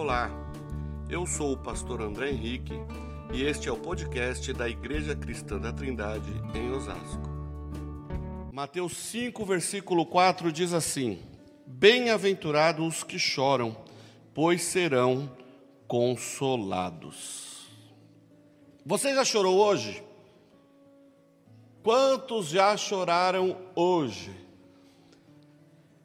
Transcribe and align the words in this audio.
Olá, 0.00 0.30
eu 1.10 1.26
sou 1.26 1.54
o 1.54 1.56
pastor 1.56 2.00
André 2.00 2.30
Henrique 2.30 2.72
e 3.32 3.42
este 3.42 3.68
é 3.68 3.72
o 3.72 3.76
podcast 3.76 4.52
da 4.52 4.68
Igreja 4.68 5.16
Cristã 5.16 5.58
da 5.58 5.72
Trindade 5.72 6.30
em 6.54 6.70
Osasco. 6.70 7.28
Mateus 8.52 8.96
5, 8.96 9.44
versículo 9.44 10.06
4 10.06 10.52
diz 10.52 10.72
assim: 10.72 11.20
Bem-aventurados 11.66 12.86
os 12.86 13.02
que 13.02 13.18
choram, 13.18 13.76
pois 14.32 14.62
serão 14.62 15.28
consolados. 15.88 17.66
Você 18.86 19.12
já 19.12 19.24
chorou 19.24 19.58
hoje? 19.58 20.00
Quantos 21.82 22.50
já 22.50 22.76
choraram 22.76 23.56
hoje? 23.74 24.47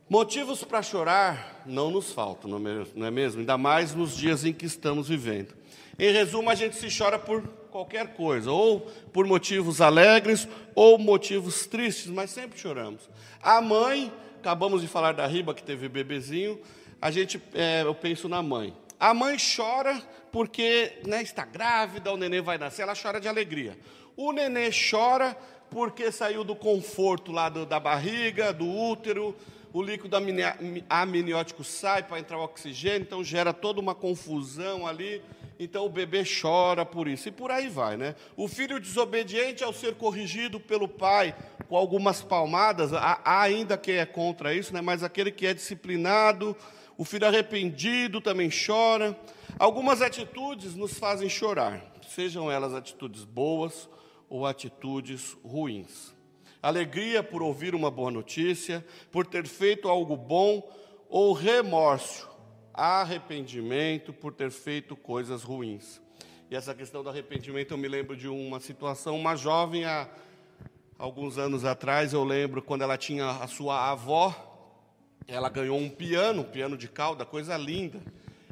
Motivos 0.09 0.63
para 0.63 0.81
chorar 0.81 1.63
não 1.65 1.89
nos 1.89 2.11
faltam, 2.11 2.49
não 2.49 3.07
é 3.07 3.11
mesmo? 3.11 3.39
Ainda 3.39 3.57
mais 3.57 3.95
nos 3.95 4.15
dias 4.15 4.43
em 4.43 4.51
que 4.51 4.65
estamos 4.65 5.07
vivendo. 5.07 5.53
Em 5.97 6.11
resumo, 6.11 6.49
a 6.49 6.55
gente 6.55 6.75
se 6.75 6.95
chora 6.95 7.17
por 7.17 7.41
qualquer 7.71 8.13
coisa, 8.13 8.51
ou 8.51 8.81
por 9.11 9.25
motivos 9.25 9.79
alegres, 9.79 10.47
ou 10.75 10.97
motivos 10.97 11.65
tristes, 11.65 12.07
mas 12.07 12.31
sempre 12.31 12.59
choramos. 12.59 13.09
A 13.41 13.61
mãe, 13.61 14.11
acabamos 14.39 14.81
de 14.81 14.87
falar 14.87 15.13
da 15.13 15.25
Riba 15.25 15.53
que 15.53 15.63
teve 15.63 15.87
bebezinho, 15.87 16.59
a 17.01 17.09
gente, 17.09 17.41
é, 17.53 17.81
eu 17.83 17.95
penso 17.95 18.27
na 18.27 18.41
mãe. 18.43 18.75
A 18.99 19.13
mãe 19.13 19.37
chora 19.37 20.01
porque 20.31 20.99
né, 21.05 21.21
está 21.21 21.45
grávida, 21.45 22.11
o 22.11 22.17
neném 22.17 22.41
vai 22.41 22.57
nascer, 22.57 22.81
ela 22.81 22.93
chora 22.95 23.19
de 23.19 23.27
alegria. 23.27 23.77
O 24.15 24.31
nenê 24.31 24.69
chora 24.69 25.37
porque 25.69 26.11
saiu 26.11 26.43
do 26.43 26.55
conforto 26.55 27.31
lá 27.31 27.49
do, 27.49 27.65
da 27.65 27.79
barriga, 27.79 28.53
do 28.53 28.67
útero, 28.67 29.35
o 29.73 29.81
líquido 29.81 30.15
amniótico 30.87 31.63
sai 31.63 32.03
para 32.03 32.19
entrar 32.19 32.37
o 32.37 32.43
oxigênio, 32.43 33.01
então 33.01 33.23
gera 33.23 33.51
toda 33.51 33.81
uma 33.81 33.95
confusão 33.95 34.85
ali. 34.85 35.19
Então 35.59 35.85
o 35.85 35.89
bebê 35.89 36.23
chora 36.23 36.85
por 36.85 37.07
isso. 37.07 37.27
E 37.27 37.31
por 37.31 37.49
aí 37.49 37.67
vai, 37.69 37.97
né? 37.97 38.15
O 38.37 38.47
filho 38.47 38.79
desobediente, 38.79 39.63
ao 39.63 39.73
ser 39.73 39.95
corrigido 39.95 40.59
pelo 40.59 40.87
pai 40.87 41.35
com 41.67 41.75
algumas 41.75 42.21
palmadas, 42.21 42.93
há, 42.93 43.19
ainda 43.25 43.75
quem 43.75 43.95
é 43.95 44.05
contra 44.05 44.53
isso, 44.53 44.71
né? 44.71 44.81
Mas 44.81 45.01
aquele 45.01 45.31
que 45.31 45.47
é 45.47 45.55
disciplinado, 45.55 46.55
o 46.95 47.03
filho 47.03 47.25
arrependido 47.25 48.21
também 48.21 48.51
chora. 48.51 49.19
Algumas 49.57 50.03
atitudes 50.03 50.75
nos 50.75 50.99
fazem 50.99 51.29
chorar, 51.29 51.81
sejam 52.07 52.51
elas 52.51 52.75
atitudes 52.75 53.23
boas 53.23 53.89
ou 54.29 54.45
atitudes 54.45 55.35
ruins 55.43 56.12
alegria 56.63 57.21
por 57.21 57.43
ouvir 57.43 57.75
uma 57.75 57.91
boa 57.91 58.09
notícia, 58.09 58.85
por 59.11 59.27
ter 59.27 59.45
feito 59.45 59.89
algo 59.89 60.15
bom, 60.15 60.65
ou 61.09 61.33
remorso, 61.33 62.29
arrependimento 62.73 64.13
por 64.13 64.33
ter 64.33 64.49
feito 64.49 64.95
coisas 64.95 65.43
ruins. 65.43 66.01
E 66.49 66.55
essa 66.55 66.73
questão 66.73 67.03
do 67.03 67.09
arrependimento, 67.09 67.71
eu 67.71 67.77
me 67.77 67.89
lembro 67.89 68.15
de 68.15 68.29
uma 68.29 68.61
situação, 68.61 69.19
uma 69.19 69.35
jovem 69.35 69.83
há 69.83 70.07
alguns 70.97 71.37
anos 71.37 71.65
atrás, 71.65 72.13
eu 72.13 72.23
lembro 72.23 72.61
quando 72.61 72.83
ela 72.83 72.97
tinha 72.97 73.29
a 73.29 73.47
sua 73.47 73.91
avó, 73.91 74.33
ela 75.27 75.49
ganhou 75.49 75.77
um 75.77 75.89
piano, 75.89 76.43
um 76.43 76.49
piano 76.49 76.77
de 76.77 76.87
cauda, 76.87 77.25
coisa 77.25 77.57
linda. 77.57 78.01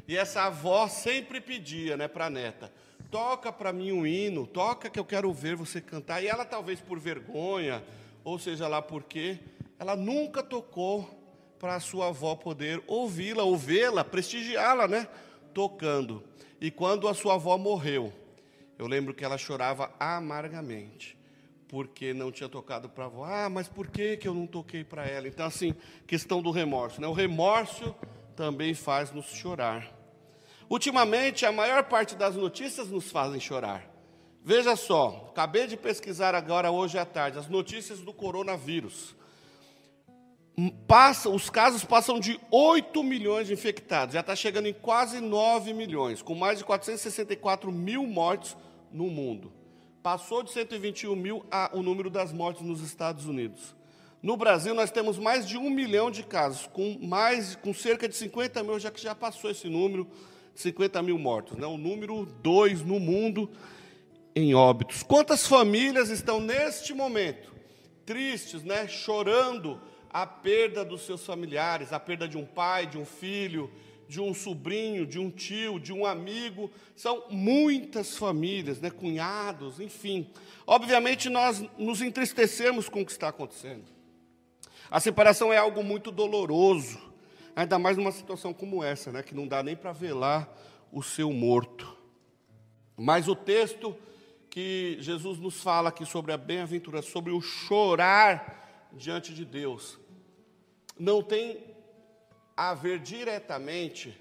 E 0.06 0.18
essa 0.18 0.42
avó 0.42 0.86
sempre 0.86 1.40
pedia, 1.40 1.96
né, 1.96 2.08
para 2.08 2.26
a 2.26 2.30
neta: 2.30 2.70
toca 3.10 3.50
para 3.50 3.72
mim 3.72 3.92
um 3.92 4.06
hino, 4.06 4.46
toca 4.46 4.90
que 4.90 4.98
eu 4.98 5.04
quero 5.04 5.32
ver 5.32 5.56
você 5.56 5.80
cantar. 5.80 6.22
E 6.22 6.26
ela, 6.26 6.44
talvez 6.44 6.80
por 6.80 6.98
vergonha, 6.98 7.82
ou 8.24 8.38
seja 8.38 8.68
lá 8.68 8.80
por 8.80 9.04
quê, 9.04 9.38
ela 9.78 9.96
nunca 9.96 10.42
tocou 10.42 11.22
para 11.58 11.76
a 11.76 11.80
sua 11.80 12.08
avó 12.08 12.34
poder 12.34 12.82
ouvi-la, 12.86 13.44
ouvi-la, 13.44 14.04
prestigiá-la, 14.04 14.88
né? 14.88 15.08
Tocando. 15.54 16.24
E 16.60 16.70
quando 16.70 17.08
a 17.08 17.14
sua 17.14 17.34
avó 17.34 17.56
morreu, 17.56 18.12
eu 18.78 18.86
lembro 18.86 19.14
que 19.14 19.24
ela 19.24 19.38
chorava 19.38 19.92
amargamente, 19.98 21.16
porque 21.68 22.12
não 22.12 22.32
tinha 22.32 22.48
tocado 22.48 22.88
para 22.88 23.04
a 23.04 23.06
avó. 23.06 23.24
Ah, 23.24 23.48
mas 23.48 23.68
por 23.68 23.88
que, 23.88 24.16
que 24.16 24.26
eu 24.26 24.34
não 24.34 24.46
toquei 24.46 24.82
para 24.82 25.06
ela? 25.06 25.28
Então, 25.28 25.46
assim, 25.46 25.74
questão 26.06 26.42
do 26.42 26.50
remorso, 26.50 27.00
né? 27.00 27.06
O 27.06 27.12
remorso 27.12 27.94
também 28.34 28.74
faz 28.74 29.12
nos 29.12 29.26
chorar. 29.26 29.88
Ultimamente, 30.68 31.44
a 31.44 31.52
maior 31.52 31.84
parte 31.84 32.16
das 32.16 32.34
notícias 32.34 32.88
nos 32.88 33.10
fazem 33.10 33.38
chorar. 33.38 33.91
Veja 34.44 34.74
só, 34.74 35.28
acabei 35.30 35.68
de 35.68 35.76
pesquisar 35.76 36.34
agora 36.34 36.68
hoje 36.68 36.98
à 36.98 37.04
tarde 37.04 37.38
as 37.38 37.46
notícias 37.46 38.00
do 38.00 38.12
coronavírus. 38.12 39.14
Passa, 40.88 41.30
os 41.30 41.48
casos 41.48 41.84
passam 41.84 42.18
de 42.18 42.40
8 42.50 43.04
milhões 43.04 43.46
de 43.46 43.52
infectados, 43.52 44.14
já 44.14 44.20
está 44.20 44.34
chegando 44.34 44.66
em 44.66 44.72
quase 44.72 45.20
9 45.20 45.72
milhões, 45.72 46.22
com 46.22 46.34
mais 46.34 46.58
de 46.58 46.64
464 46.64 47.70
mil 47.70 48.04
mortes 48.04 48.56
no 48.92 49.06
mundo. 49.06 49.52
Passou 50.02 50.42
de 50.42 50.50
121 50.50 51.14
mil 51.14 51.46
a, 51.48 51.70
o 51.72 51.80
número 51.80 52.10
das 52.10 52.32
mortes 52.32 52.62
nos 52.62 52.80
Estados 52.82 53.26
Unidos. 53.26 53.76
No 54.20 54.36
Brasil, 54.36 54.74
nós 54.74 54.90
temos 54.90 55.18
mais 55.18 55.46
de 55.46 55.56
um 55.56 55.70
milhão 55.70 56.10
de 56.10 56.24
casos, 56.24 56.66
com, 56.66 56.98
mais, 57.00 57.54
com 57.54 57.72
cerca 57.72 58.08
de 58.08 58.16
50 58.16 58.60
mil, 58.64 58.78
já 58.80 58.90
que 58.90 59.00
já 59.00 59.14
passou 59.14 59.48
esse 59.50 59.68
número, 59.68 60.08
50 60.56 61.00
mil 61.00 61.18
mortos. 61.18 61.56
Né? 61.56 61.66
O 61.66 61.78
número 61.78 62.26
2 62.42 62.82
no 62.82 62.98
mundo 62.98 63.48
em 64.34 64.54
óbitos. 64.54 65.02
Quantas 65.02 65.46
famílias 65.46 66.08
estão 66.08 66.40
neste 66.40 66.94
momento 66.94 67.52
tristes, 68.04 68.62
né, 68.62 68.88
chorando 68.88 69.80
a 70.10 70.26
perda 70.26 70.84
dos 70.84 71.02
seus 71.02 71.24
familiares, 71.24 71.92
a 71.92 72.00
perda 72.00 72.28
de 72.28 72.36
um 72.36 72.44
pai, 72.44 72.86
de 72.86 72.98
um 72.98 73.04
filho, 73.04 73.70
de 74.08 74.20
um 74.20 74.34
sobrinho, 74.34 75.06
de 75.06 75.18
um 75.18 75.30
tio, 75.30 75.80
de 75.80 75.92
um 75.92 76.04
amigo. 76.04 76.70
São 76.94 77.24
muitas 77.30 78.16
famílias, 78.16 78.80
né, 78.80 78.90
cunhados, 78.90 79.80
enfim. 79.80 80.28
Obviamente 80.66 81.30
nós 81.30 81.64
nos 81.78 82.02
entristecemos 82.02 82.88
com 82.88 83.00
o 83.00 83.06
que 83.06 83.12
está 83.12 83.28
acontecendo. 83.28 83.84
A 84.90 85.00
separação 85.00 85.50
é 85.50 85.56
algo 85.56 85.82
muito 85.82 86.10
doloroso, 86.10 87.00
ainda 87.56 87.78
mais 87.78 87.96
numa 87.96 88.12
situação 88.12 88.52
como 88.52 88.84
essa, 88.84 89.10
né, 89.10 89.22
que 89.22 89.34
não 89.34 89.48
dá 89.48 89.62
nem 89.62 89.74
para 89.74 89.92
velar 89.92 90.54
o 90.92 91.02
seu 91.02 91.32
morto. 91.32 91.96
Mas 92.94 93.26
o 93.28 93.34
texto 93.34 93.96
que 94.52 94.98
Jesus 95.00 95.38
nos 95.38 95.62
fala 95.62 95.88
aqui 95.88 96.04
sobre 96.04 96.30
a 96.30 96.36
bem-aventura, 96.36 97.00
sobre 97.00 97.32
o 97.32 97.40
chorar 97.40 98.90
diante 98.92 99.32
de 99.32 99.46
Deus, 99.46 99.98
não 101.00 101.22
tem 101.22 101.64
a 102.54 102.74
ver 102.74 102.98
diretamente 102.98 104.14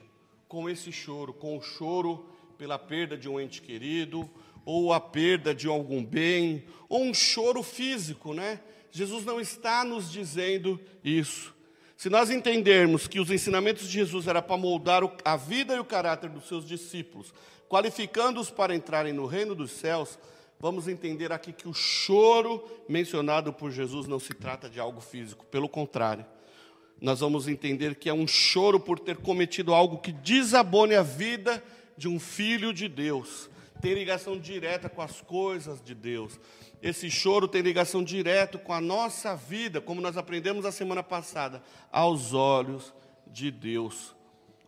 com 0.47 0.69
esse 0.69 0.89
choro, 0.89 1.33
com 1.33 1.57
o 1.57 1.61
choro 1.61 2.29
pela 2.57 2.79
perda 2.79 3.17
de 3.17 3.27
um 3.27 3.41
ente 3.41 3.61
querido, 3.61 4.29
ou 4.63 4.93
a 4.93 5.01
perda 5.01 5.53
de 5.53 5.67
algum 5.67 6.01
bem, 6.01 6.63
ou 6.87 7.03
um 7.03 7.13
choro 7.13 7.61
físico, 7.61 8.33
né? 8.33 8.61
Jesus 8.89 9.25
não 9.25 9.37
está 9.37 9.83
nos 9.83 10.09
dizendo 10.09 10.79
isso. 11.03 11.53
Se 11.97 12.09
nós 12.09 12.29
entendermos 12.29 13.05
que 13.05 13.19
os 13.19 13.29
ensinamentos 13.29 13.85
de 13.85 13.91
Jesus 13.91 14.27
era 14.27 14.41
para 14.41 14.55
moldar 14.55 15.03
a 15.25 15.35
vida 15.35 15.75
e 15.75 15.79
o 15.79 15.85
caráter 15.85 16.29
dos 16.29 16.47
seus 16.47 16.65
discípulos, 16.65 17.33
qualificando-os 17.71 18.51
para 18.51 18.75
entrarem 18.75 19.13
no 19.13 19.25
reino 19.25 19.55
dos 19.55 19.71
céus, 19.71 20.19
vamos 20.59 20.89
entender 20.89 21.31
aqui 21.31 21.53
que 21.53 21.69
o 21.69 21.73
choro 21.73 22.61
mencionado 22.89 23.53
por 23.53 23.71
Jesus 23.71 24.07
não 24.07 24.19
se 24.19 24.33
trata 24.33 24.69
de 24.69 24.77
algo 24.77 24.99
físico, 24.99 25.45
pelo 25.45 25.69
contrário. 25.69 26.25
Nós 26.99 27.21
vamos 27.21 27.47
entender 27.47 27.95
que 27.95 28.09
é 28.09 28.13
um 28.13 28.27
choro 28.27 28.77
por 28.77 28.99
ter 28.99 29.15
cometido 29.15 29.73
algo 29.73 29.99
que 29.99 30.11
desabone 30.11 30.95
a 30.95 31.01
vida 31.01 31.63
de 31.95 32.09
um 32.09 32.19
filho 32.19 32.73
de 32.73 32.89
Deus. 32.89 33.49
Tem 33.81 33.93
ligação 33.93 34.37
direta 34.37 34.89
com 34.89 35.01
as 35.01 35.21
coisas 35.21 35.81
de 35.81 35.95
Deus. 35.95 36.37
Esse 36.81 37.09
choro 37.09 37.47
tem 37.47 37.61
ligação 37.61 38.03
direta 38.03 38.57
com 38.57 38.73
a 38.73 38.81
nossa 38.81 39.33
vida, 39.33 39.79
como 39.79 40.01
nós 40.01 40.17
aprendemos 40.17 40.65
a 40.65 40.73
semana 40.73 41.01
passada, 41.01 41.63
aos 41.89 42.33
olhos 42.33 42.93
de 43.27 43.49
Deus. 43.49 44.13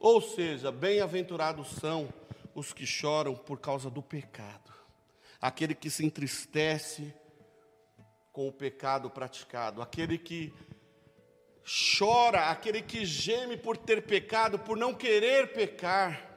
Ou 0.04 0.22
seja, 0.22 0.70
bem-aventurados 0.70 1.68
são 1.80 2.10
os 2.56 2.74
que 2.74 2.86
choram 2.86 3.36
por 3.36 3.60
causa 3.60 3.90
do 3.90 4.02
pecado, 4.02 4.74
aquele 5.42 5.74
que 5.74 5.90
se 5.90 6.06
entristece 6.06 7.14
com 8.32 8.48
o 8.48 8.52
pecado 8.52 9.10
praticado, 9.10 9.82
aquele 9.82 10.18
que 10.18 10.54
chora, 11.98 12.50
aquele 12.50 12.82
que 12.82 13.06
geme 13.06 13.58
por 13.58 13.78
ter 13.78 14.06
pecado, 14.06 14.60
por 14.60 14.76
não 14.76 14.94
querer 14.94 15.54
pecar, 15.54 16.33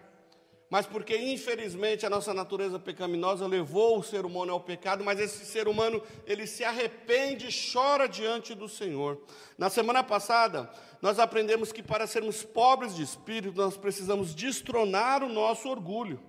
mas 0.69 0.85
porque 0.85 1.17
infelizmente 1.17 2.05
a 2.05 2.11
nossa 2.11 2.35
natureza 2.35 2.79
pecaminosa 2.79 3.47
levou 3.47 3.99
o 3.99 4.03
ser 4.03 4.27
humano 4.27 4.53
ao 4.53 4.61
pecado, 4.61 5.05
mas 5.05 5.21
esse 5.21 5.45
ser 5.47 5.69
humano, 5.69 6.03
ele 6.27 6.47
se 6.47 6.65
arrepende 6.65 7.47
e 7.49 7.73
chora 7.73 8.09
diante 8.09 8.55
do 8.55 8.69
Senhor. 8.69 9.21
Na 9.57 9.71
semana 9.71 10.03
passada, 10.03 10.69
nós 11.01 11.19
aprendemos 11.21 11.71
que 11.71 11.83
para 11.83 12.07
sermos 12.07 12.43
pobres 12.43 12.97
de 12.97 13.03
espírito, 13.03 13.57
nós 13.57 13.77
precisamos 13.77 14.35
destronar 14.35 15.23
o 15.23 15.29
nosso 15.29 15.69
orgulho. 15.69 16.21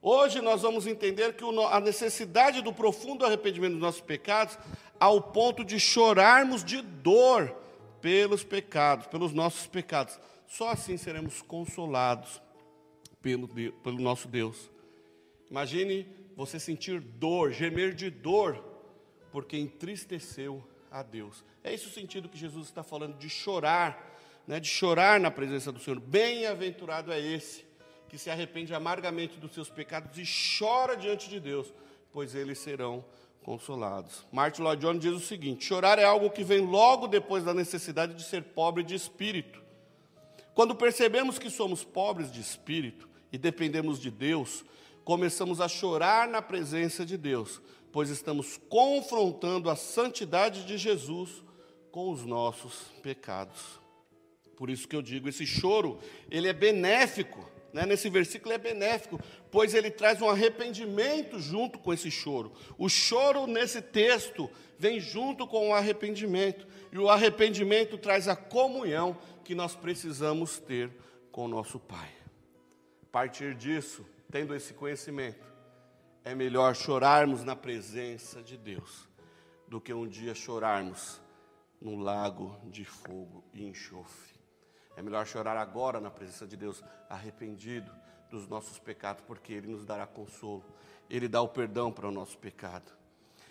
Hoje 0.00 0.40
nós 0.40 0.62
vamos 0.62 0.86
entender 0.86 1.32
que 1.34 1.44
a 1.70 1.80
necessidade 1.80 2.62
do 2.62 2.72
profundo 2.72 3.24
arrependimento 3.24 3.72
dos 3.72 3.80
nossos 3.80 4.02
pecados, 4.02 4.56
ao 5.00 5.20
ponto 5.20 5.64
de 5.64 5.80
chorarmos 5.80 6.62
de 6.62 6.80
dor 6.80 7.56
pelos 8.00 8.44
pecados, 8.44 9.06
pelos 9.06 9.32
nossos 9.32 9.66
pecados. 9.66 10.20
Só 10.46 10.68
assim 10.68 10.96
seremos 10.96 11.42
consolados 11.42 12.43
pelo, 13.24 13.48
pelo 13.48 13.98
nosso 13.98 14.28
Deus. 14.28 14.70
Imagine 15.50 16.06
você 16.36 16.60
sentir 16.60 17.00
dor, 17.00 17.52
gemer 17.52 17.94
de 17.94 18.10
dor, 18.10 18.62
porque 19.32 19.56
entristeceu 19.56 20.62
a 20.90 21.02
Deus. 21.02 21.42
É 21.62 21.72
esse 21.72 21.86
o 21.86 21.90
sentido 21.90 22.28
que 22.28 22.36
Jesus 22.36 22.66
está 22.66 22.82
falando 22.82 23.16
de 23.16 23.30
chorar, 23.30 24.14
né, 24.46 24.60
de 24.60 24.68
chorar 24.68 25.18
na 25.18 25.30
presença 25.30 25.72
do 25.72 25.80
Senhor. 25.80 25.98
Bem-aventurado 25.98 27.10
é 27.10 27.18
esse 27.18 27.64
que 28.10 28.18
se 28.18 28.28
arrepende 28.28 28.74
amargamente 28.74 29.38
dos 29.38 29.54
seus 29.54 29.70
pecados 29.70 30.18
e 30.18 30.24
chora 30.58 30.94
diante 30.94 31.30
de 31.30 31.40
Deus, 31.40 31.72
pois 32.12 32.34
eles 32.34 32.58
serão 32.58 33.02
consolados. 33.42 34.26
Martin 34.30 34.62
Lloyd 34.62 34.82
Jones 34.82 35.00
diz 35.00 35.12
o 35.14 35.20
seguinte: 35.20 35.64
chorar 35.64 35.98
é 35.98 36.04
algo 36.04 36.30
que 36.30 36.44
vem 36.44 36.60
logo 36.60 37.06
depois 37.06 37.42
da 37.42 37.54
necessidade 37.54 38.14
de 38.14 38.22
ser 38.22 38.42
pobre 38.42 38.82
de 38.82 38.94
espírito. 38.94 39.62
Quando 40.54 40.74
percebemos 40.74 41.38
que 41.38 41.48
somos 41.48 41.82
pobres 41.82 42.30
de 42.30 42.40
espírito 42.40 43.13
e 43.34 43.38
dependemos 43.38 43.98
de 43.98 44.12
Deus, 44.12 44.64
começamos 45.04 45.60
a 45.60 45.66
chorar 45.66 46.28
na 46.28 46.40
presença 46.40 47.04
de 47.04 47.16
Deus, 47.16 47.60
pois 47.90 48.08
estamos 48.08 48.60
confrontando 48.68 49.68
a 49.68 49.74
santidade 49.74 50.64
de 50.64 50.78
Jesus 50.78 51.42
com 51.90 52.12
os 52.12 52.24
nossos 52.24 52.92
pecados. 53.02 53.80
Por 54.56 54.70
isso 54.70 54.86
que 54.86 54.94
eu 54.94 55.02
digo, 55.02 55.28
esse 55.28 55.44
choro, 55.44 55.98
ele 56.30 56.46
é 56.46 56.52
benéfico, 56.52 57.44
né? 57.72 57.84
nesse 57.84 58.08
versículo 58.08 58.54
é 58.54 58.58
benéfico, 58.58 59.18
pois 59.50 59.74
ele 59.74 59.90
traz 59.90 60.22
um 60.22 60.28
arrependimento 60.28 61.40
junto 61.40 61.80
com 61.80 61.92
esse 61.92 62.12
choro. 62.12 62.52
O 62.78 62.88
choro 62.88 63.48
nesse 63.48 63.82
texto 63.82 64.48
vem 64.78 65.00
junto 65.00 65.44
com 65.44 65.70
o 65.70 65.74
arrependimento, 65.74 66.68
e 66.92 66.98
o 66.98 67.10
arrependimento 67.10 67.98
traz 67.98 68.28
a 68.28 68.36
comunhão 68.36 69.18
que 69.44 69.56
nós 69.56 69.74
precisamos 69.74 70.60
ter 70.60 70.92
com 71.32 71.46
o 71.46 71.48
nosso 71.48 71.80
Pai. 71.80 72.23
Partir 73.14 73.54
disso, 73.54 74.04
tendo 74.28 74.56
esse 74.56 74.74
conhecimento, 74.74 75.46
é 76.24 76.34
melhor 76.34 76.74
chorarmos 76.74 77.44
na 77.44 77.54
presença 77.54 78.42
de 78.42 78.56
Deus 78.56 79.08
do 79.68 79.80
que 79.80 79.94
um 79.94 80.08
dia 80.08 80.34
chorarmos 80.34 81.22
no 81.80 81.96
lago 81.96 82.58
de 82.64 82.84
fogo 82.84 83.44
e 83.52 83.64
enxofre. 83.64 84.34
É 84.96 85.00
melhor 85.00 85.24
chorar 85.28 85.56
agora 85.56 86.00
na 86.00 86.10
presença 86.10 86.44
de 86.44 86.56
Deus, 86.56 86.82
arrependido 87.08 87.88
dos 88.28 88.48
nossos 88.48 88.80
pecados, 88.80 89.22
porque 89.28 89.52
Ele 89.52 89.68
nos 89.68 89.84
dará 89.84 90.08
consolo, 90.08 90.64
Ele 91.08 91.28
dá 91.28 91.40
o 91.40 91.46
perdão 91.46 91.92
para 91.92 92.08
o 92.08 92.10
nosso 92.10 92.36
pecado. 92.36 92.90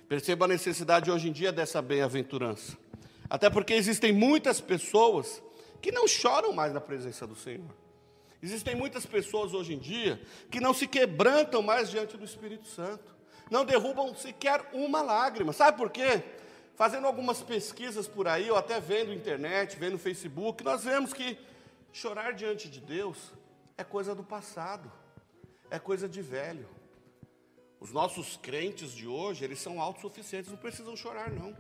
Perceba 0.10 0.44
a 0.44 0.50
necessidade 0.50 1.10
hoje 1.10 1.30
em 1.30 1.32
dia 1.32 1.54
dessa 1.54 1.82
bem-aventurança, 1.82 2.78
até 3.30 3.50
porque 3.50 3.74
existem 3.74 4.12
muitas 4.12 4.60
pessoas 4.60 5.42
que 5.82 5.90
não 5.90 6.06
choram 6.06 6.52
mais 6.52 6.74
na 6.74 6.82
presença 6.82 7.26
do 7.26 7.34
Senhor. 7.34 7.83
Existem 8.44 8.76
muitas 8.76 9.06
pessoas 9.06 9.54
hoje 9.54 9.74
em 9.74 9.80
dia 9.80 10.22
que 10.52 10.60
não 10.60 10.74
se 10.74 10.86
quebrantam 10.86 11.62
mais 11.62 11.90
diante 11.90 12.18
do 12.18 12.26
Espírito 12.26 12.68
Santo, 12.68 13.16
não 13.50 13.64
derrubam 13.64 14.14
sequer 14.14 14.70
uma 14.74 15.02
lágrima. 15.02 15.54
Sabe 15.54 15.78
por 15.78 15.90
quê? 15.90 16.22
Fazendo 16.76 17.08
algumas 17.08 17.42
pesquisas 17.42 18.06
por 18.06 18.28
aí, 18.28 18.52
ou 18.52 18.58
até 18.58 18.82
vendo 18.82 19.14
internet, 19.14 19.78
vendo 19.78 19.98
Facebook, 19.98 20.62
nós 20.62 20.84
vemos 20.84 21.14
que 21.14 21.38
chorar 21.94 22.34
diante 22.34 22.70
de 22.70 22.82
Deus 22.82 23.32
é 23.78 23.84
coisa 23.86 24.14
do 24.14 24.26
passado, 24.26 24.92
é 25.72 25.80
coisa 25.80 26.10
de 26.10 26.22
velho. 26.22 26.68
Os 27.80 27.94
nossos 27.94 28.36
crentes 28.36 28.92
de 28.92 29.08
hoje, 29.08 29.46
eles 29.46 29.60
são 29.60 29.80
autossuficientes, 29.80 30.52
não 30.52 30.58
precisam 30.58 30.98
chorar, 30.98 31.32
não. 31.32 31.56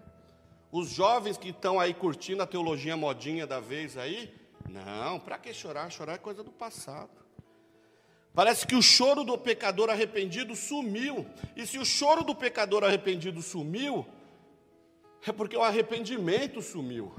Os 0.69 0.89
jovens 0.89 1.37
que 1.37 1.49
estão 1.49 1.79
aí 1.79 1.93
curtindo 1.93 2.43
a 2.43 2.47
teologia 2.47 2.97
modinha 2.97 3.47
da 3.47 3.61
vez 3.61 3.95
aí, 3.95 4.33
não, 4.69 5.19
para 5.19 5.37
que 5.37 5.53
chorar? 5.53 5.89
Chorar 5.91 6.13
é 6.13 6.17
coisa 6.17 6.43
do 6.43 6.51
passado. 6.51 7.11
Parece 8.33 8.65
que 8.65 8.75
o 8.75 8.81
choro 8.81 9.23
do 9.23 9.37
pecador 9.37 9.89
arrependido 9.89 10.55
sumiu. 10.55 11.25
E 11.55 11.67
se 11.67 11.77
o 11.77 11.85
choro 11.85 12.23
do 12.23 12.33
pecador 12.33 12.83
arrependido 12.83 13.41
sumiu, 13.41 14.05
é 15.25 15.31
porque 15.31 15.55
o 15.55 15.61
arrependimento 15.61 16.61
sumiu. 16.61 17.13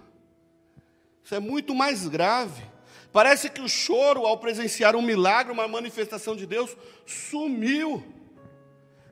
Isso 1.22 1.34
é 1.34 1.40
muito 1.40 1.74
mais 1.74 2.08
grave. 2.08 2.62
Parece 3.12 3.48
que 3.48 3.60
o 3.60 3.68
choro, 3.68 4.26
ao 4.26 4.38
presenciar 4.38 4.96
um 4.96 5.02
milagre, 5.02 5.52
uma 5.52 5.68
manifestação 5.68 6.34
de 6.34 6.46
Deus, 6.46 6.76
sumiu 7.06 8.04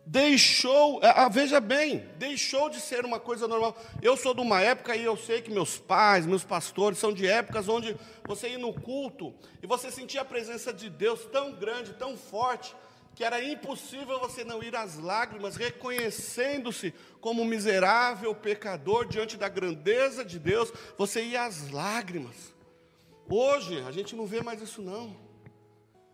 deixou, 0.04 1.00
é, 1.02 1.12
ah, 1.14 1.28
veja 1.28 1.60
bem, 1.60 2.06
deixou 2.18 2.68
de 2.68 2.80
ser 2.80 3.04
uma 3.04 3.20
coisa 3.20 3.46
normal. 3.46 3.76
Eu 4.00 4.16
sou 4.16 4.34
de 4.34 4.40
uma 4.40 4.60
época 4.60 4.96
e 4.96 5.04
eu 5.04 5.16
sei 5.16 5.40
que 5.40 5.50
meus 5.50 5.78
pais, 5.78 6.26
meus 6.26 6.44
pastores 6.44 6.98
são 6.98 7.12
de 7.12 7.26
épocas 7.26 7.68
onde 7.68 7.96
você 8.24 8.50
ia 8.50 8.58
no 8.58 8.72
culto 8.72 9.34
e 9.62 9.66
você 9.66 9.90
sentia 9.90 10.22
a 10.22 10.24
presença 10.24 10.72
de 10.72 10.90
Deus 10.90 11.24
tão 11.26 11.52
grande, 11.52 11.94
tão 11.94 12.16
forte, 12.16 12.74
que 13.14 13.24
era 13.24 13.44
impossível 13.44 14.18
você 14.18 14.42
não 14.42 14.62
ir 14.62 14.74
às 14.74 14.98
lágrimas, 14.98 15.56
reconhecendo-se 15.56 16.94
como 17.20 17.44
miserável 17.44 18.34
pecador 18.34 19.06
diante 19.06 19.36
da 19.36 19.48
grandeza 19.48 20.24
de 20.24 20.38
Deus, 20.38 20.72
você 20.96 21.22
ia 21.22 21.44
às 21.44 21.70
lágrimas. 21.70 22.54
Hoje 23.28 23.82
a 23.86 23.92
gente 23.92 24.16
não 24.16 24.26
vê 24.26 24.42
mais 24.42 24.60
isso 24.60 24.82
não. 24.82 25.14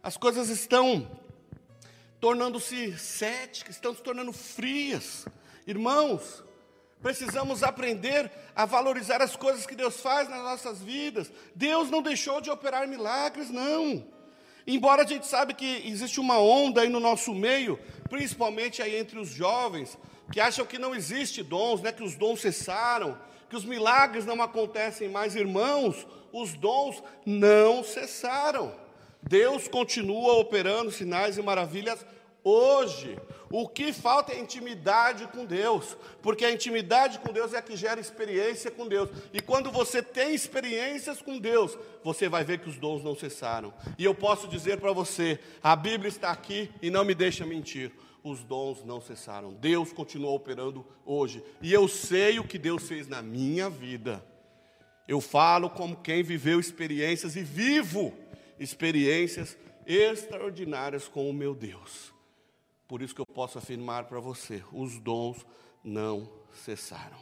As 0.02 0.16
coisas 0.16 0.48
estão 0.48 1.08
tornando-se 2.20 2.96
céticas, 2.98 3.76
estão 3.76 3.94
se 3.94 4.02
tornando 4.02 4.32
frias. 4.32 5.26
Irmãos, 5.66 6.42
precisamos 7.00 7.62
aprender 7.62 8.30
a 8.54 8.64
valorizar 8.64 9.22
as 9.22 9.36
coisas 9.36 9.66
que 9.66 9.76
Deus 9.76 10.00
faz 10.00 10.28
nas 10.28 10.42
nossas 10.42 10.80
vidas. 10.80 11.30
Deus 11.54 11.90
não 11.90 12.02
deixou 12.02 12.40
de 12.40 12.50
operar 12.50 12.88
milagres, 12.88 13.50
não. 13.50 14.06
Embora 14.66 15.02
a 15.02 15.06
gente 15.06 15.26
sabe 15.26 15.54
que 15.54 15.82
existe 15.86 16.20
uma 16.20 16.38
onda 16.38 16.82
aí 16.82 16.88
no 16.88 17.00
nosso 17.00 17.34
meio, 17.34 17.78
principalmente 18.10 18.82
aí 18.82 18.96
entre 18.96 19.18
os 19.18 19.30
jovens, 19.30 19.96
que 20.30 20.40
acham 20.40 20.66
que 20.66 20.78
não 20.78 20.94
existe 20.94 21.42
dons, 21.42 21.80
né, 21.80 21.90
que 21.90 22.02
os 22.02 22.16
dons 22.16 22.40
cessaram, 22.40 23.18
que 23.48 23.56
os 23.56 23.64
milagres 23.64 24.26
não 24.26 24.42
acontecem 24.42 25.08
mais, 25.08 25.34
irmãos, 25.34 26.06
os 26.32 26.52
dons 26.52 27.02
não 27.24 27.82
cessaram. 27.82 28.87
Deus 29.22 29.68
continua 29.68 30.34
operando 30.34 30.90
sinais 30.90 31.36
e 31.36 31.42
maravilhas 31.42 32.04
hoje. 32.42 33.18
O 33.50 33.66
que 33.66 33.92
falta 33.92 34.32
é 34.32 34.38
intimidade 34.38 35.26
com 35.28 35.44
Deus, 35.44 35.96
porque 36.22 36.44
a 36.44 36.52
intimidade 36.52 37.18
com 37.18 37.32
Deus 37.32 37.54
é 37.54 37.58
a 37.58 37.62
que 37.62 37.76
gera 37.76 38.00
experiência 38.00 38.70
com 38.70 38.86
Deus. 38.86 39.08
E 39.32 39.40
quando 39.40 39.70
você 39.70 40.02
tem 40.02 40.34
experiências 40.34 41.22
com 41.22 41.38
Deus, 41.38 41.78
você 42.04 42.28
vai 42.28 42.44
ver 42.44 42.58
que 42.58 42.68
os 42.68 42.78
dons 42.78 43.02
não 43.02 43.16
cessaram. 43.16 43.72
E 43.98 44.04
eu 44.04 44.14
posso 44.14 44.46
dizer 44.48 44.78
para 44.78 44.92
você: 44.92 45.40
a 45.62 45.74
Bíblia 45.74 46.08
está 46.08 46.30
aqui 46.30 46.70
e 46.82 46.90
não 46.90 47.04
me 47.04 47.14
deixa 47.14 47.46
mentir. 47.46 47.90
Os 48.22 48.44
dons 48.44 48.84
não 48.84 49.00
cessaram. 49.00 49.54
Deus 49.54 49.92
continua 49.92 50.32
operando 50.32 50.84
hoje. 51.06 51.42
E 51.62 51.72
eu 51.72 51.88
sei 51.88 52.38
o 52.38 52.44
que 52.44 52.58
Deus 52.58 52.86
fez 52.86 53.08
na 53.08 53.22
minha 53.22 53.70
vida. 53.70 54.22
Eu 55.06 55.22
falo 55.22 55.70
como 55.70 55.96
quem 55.96 56.22
viveu 56.22 56.60
experiências 56.60 57.34
e 57.36 57.42
vivo 57.42 58.12
experiências 58.58 59.56
extraordinárias 59.86 61.08
com 61.08 61.28
o 61.28 61.32
meu 61.32 61.54
Deus. 61.54 62.12
Por 62.86 63.02
isso 63.02 63.14
que 63.14 63.20
eu 63.20 63.26
posso 63.26 63.58
afirmar 63.58 64.04
para 64.04 64.20
você: 64.20 64.62
os 64.72 64.98
dons 64.98 65.46
não 65.82 66.28
cessaram. 66.52 67.18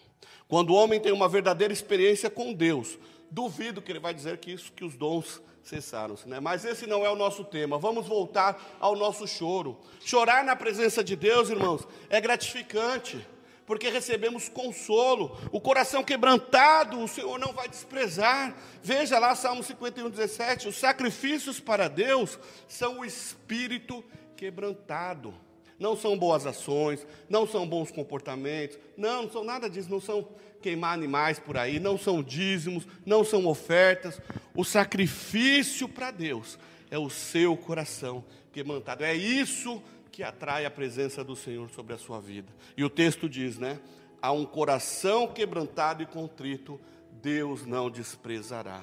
Quando 0.49 0.71
o 0.71 0.75
homem 0.75 1.01
tem 1.01 1.13
uma 1.13 1.29
verdadeira 1.29 1.73
experiência 1.73 2.31
com 2.31 2.53
Deus, 2.53 2.99
duvido 3.31 3.83
que 3.83 3.91
ele 3.91 3.99
vai 3.99 4.15
dizer 4.15 4.39
que 4.39 4.53
isso 4.53 4.73
que 4.73 4.85
os 4.85 4.97
dons 4.97 5.41
cessaram, 5.63 6.17
né? 6.27 6.39
Mas 6.39 6.65
esse 6.65 6.87
não 6.87 7.05
é 7.05 7.11
o 7.11 7.17
nosso 7.17 7.45
tema. 7.45 7.79
Vamos 7.79 8.07
voltar 8.07 8.77
ao 8.79 8.95
nosso 8.95 9.27
choro. 9.27 9.77
Chorar 10.01 10.45
na 10.45 10.55
presença 10.55 11.03
de 11.03 11.17
Deus, 11.17 11.51
irmãos, 11.51 11.87
é 12.09 12.21
gratificante 12.21 13.27
porque 13.67 13.91
recebemos 13.91 14.49
consolo. 14.49 15.37
O 15.51 15.61
coração 15.61 16.05
quebrantado, 16.05 17.03
o 17.03 17.09
Senhor 17.09 17.39
não 17.39 17.53
vai 17.53 17.69
desprezar. 17.69 18.57
Veja 18.83 19.19
lá 19.19 19.35
Salmo 19.35 19.63
51, 19.63 20.09
17: 20.09 20.69
os 20.69 20.79
sacrifícios 20.79 21.59
para 21.59 21.89
Deus 21.89 22.39
são 22.69 23.01
o 23.01 23.05
espírito 23.05 24.05
quebrantado. 24.37 25.35
Não 25.79 25.95
são 25.95 26.17
boas 26.17 26.47
ações, 26.47 27.07
não 27.29 27.47
são 27.47 27.69
bons 27.69 27.91
comportamentos, 27.91 28.79
não, 28.97 29.25
não 29.25 29.31
são 29.31 29.45
nada 29.45 29.69
disso, 29.69 29.91
não 29.91 30.01
são 30.01 30.27
queimar 30.63 30.95
animais 30.95 31.39
por 31.39 31.59
aí, 31.59 31.79
não 31.79 31.99
são 31.99 32.23
dízimos, 32.23 32.87
não 33.05 33.23
são 33.23 33.47
ofertas. 33.47 34.19
O 34.55 34.65
sacrifício 34.65 35.87
para 35.87 36.11
Deus 36.11 36.59
é 36.91 36.99
o 36.99 37.11
seu 37.11 37.57
coração 37.59 38.25
quebrantado. 38.53 39.05
É 39.05 39.15
isso 39.15 39.83
que 39.96 39.96
que 40.17 40.23
atrai 40.23 40.65
a 40.65 40.71
presença 40.71 41.23
do 41.23 41.37
Senhor 41.37 41.69
sobre 41.69 41.93
a 41.93 41.99
sua 41.99 42.19
vida. 42.19 42.51
E 42.75 42.83
o 42.83 42.89
texto 42.89 43.29
diz, 43.29 43.59
né? 43.59 43.79
A 44.23 44.33
um 44.33 44.47
coração 44.47 45.29
quebrantado 45.29 46.03
e 46.03 46.07
contrito, 46.07 46.81
Deus 47.21 47.67
não 47.67 47.91
desprezará. 47.91 48.83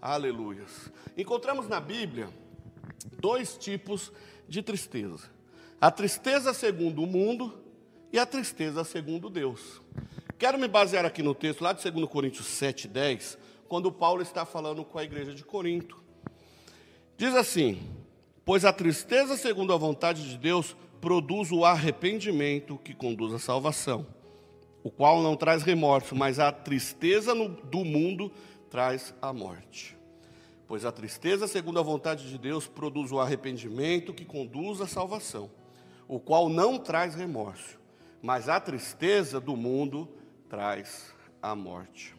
Aleluias. 0.00 0.92
Encontramos 1.16 1.66
na 1.66 1.80
Bíblia 1.80 2.28
dois 3.20 3.56
tipos 3.56 4.12
de 4.48 4.62
tristeza: 4.62 5.28
a 5.80 5.90
tristeza 5.90 6.54
segundo 6.54 7.02
o 7.02 7.08
mundo 7.08 7.60
e 8.12 8.18
a 8.20 8.24
tristeza 8.24 8.84
segundo 8.84 9.28
Deus. 9.28 9.82
Quero 10.38 10.60
me 10.60 10.68
basear 10.68 11.04
aqui 11.04 11.24
no 11.24 11.34
texto 11.34 11.60
lá 11.60 11.72
de 11.72 11.90
2 11.90 12.08
Coríntios 12.08 12.46
7,10, 12.46 13.36
quando 13.66 13.90
Paulo 13.90 14.22
está 14.22 14.46
falando 14.46 14.84
com 14.84 14.96
a 14.96 15.02
igreja 15.02 15.34
de 15.34 15.44
Corinto. 15.44 16.00
Diz 17.16 17.34
assim: 17.34 17.82
Pois 18.48 18.64
a 18.64 18.72
tristeza, 18.72 19.36
segundo 19.36 19.74
a 19.74 19.76
vontade 19.76 20.26
de 20.26 20.38
Deus, 20.38 20.74
produz 21.02 21.52
o 21.52 21.66
arrependimento 21.66 22.78
que 22.78 22.94
conduz 22.94 23.34
à 23.34 23.38
salvação, 23.38 24.06
o 24.82 24.90
qual 24.90 25.20
não 25.22 25.36
traz 25.36 25.62
remorso, 25.62 26.16
mas 26.16 26.38
a 26.38 26.50
tristeza 26.50 27.34
do 27.34 27.84
mundo 27.84 28.32
traz 28.70 29.14
a 29.20 29.34
morte. 29.34 29.98
Pois 30.66 30.86
a 30.86 30.90
tristeza, 30.90 31.46
segundo 31.46 31.78
a 31.78 31.82
vontade 31.82 32.26
de 32.26 32.38
Deus, 32.38 32.66
produz 32.66 33.12
o 33.12 33.20
arrependimento 33.20 34.14
que 34.14 34.24
conduz 34.24 34.80
à 34.80 34.86
salvação, 34.86 35.50
o 36.08 36.18
qual 36.18 36.48
não 36.48 36.78
traz 36.78 37.14
remorso, 37.14 37.78
mas 38.22 38.48
a 38.48 38.58
tristeza 38.58 39.38
do 39.38 39.58
mundo 39.58 40.08
traz 40.48 41.14
a 41.42 41.54
morte. 41.54 42.16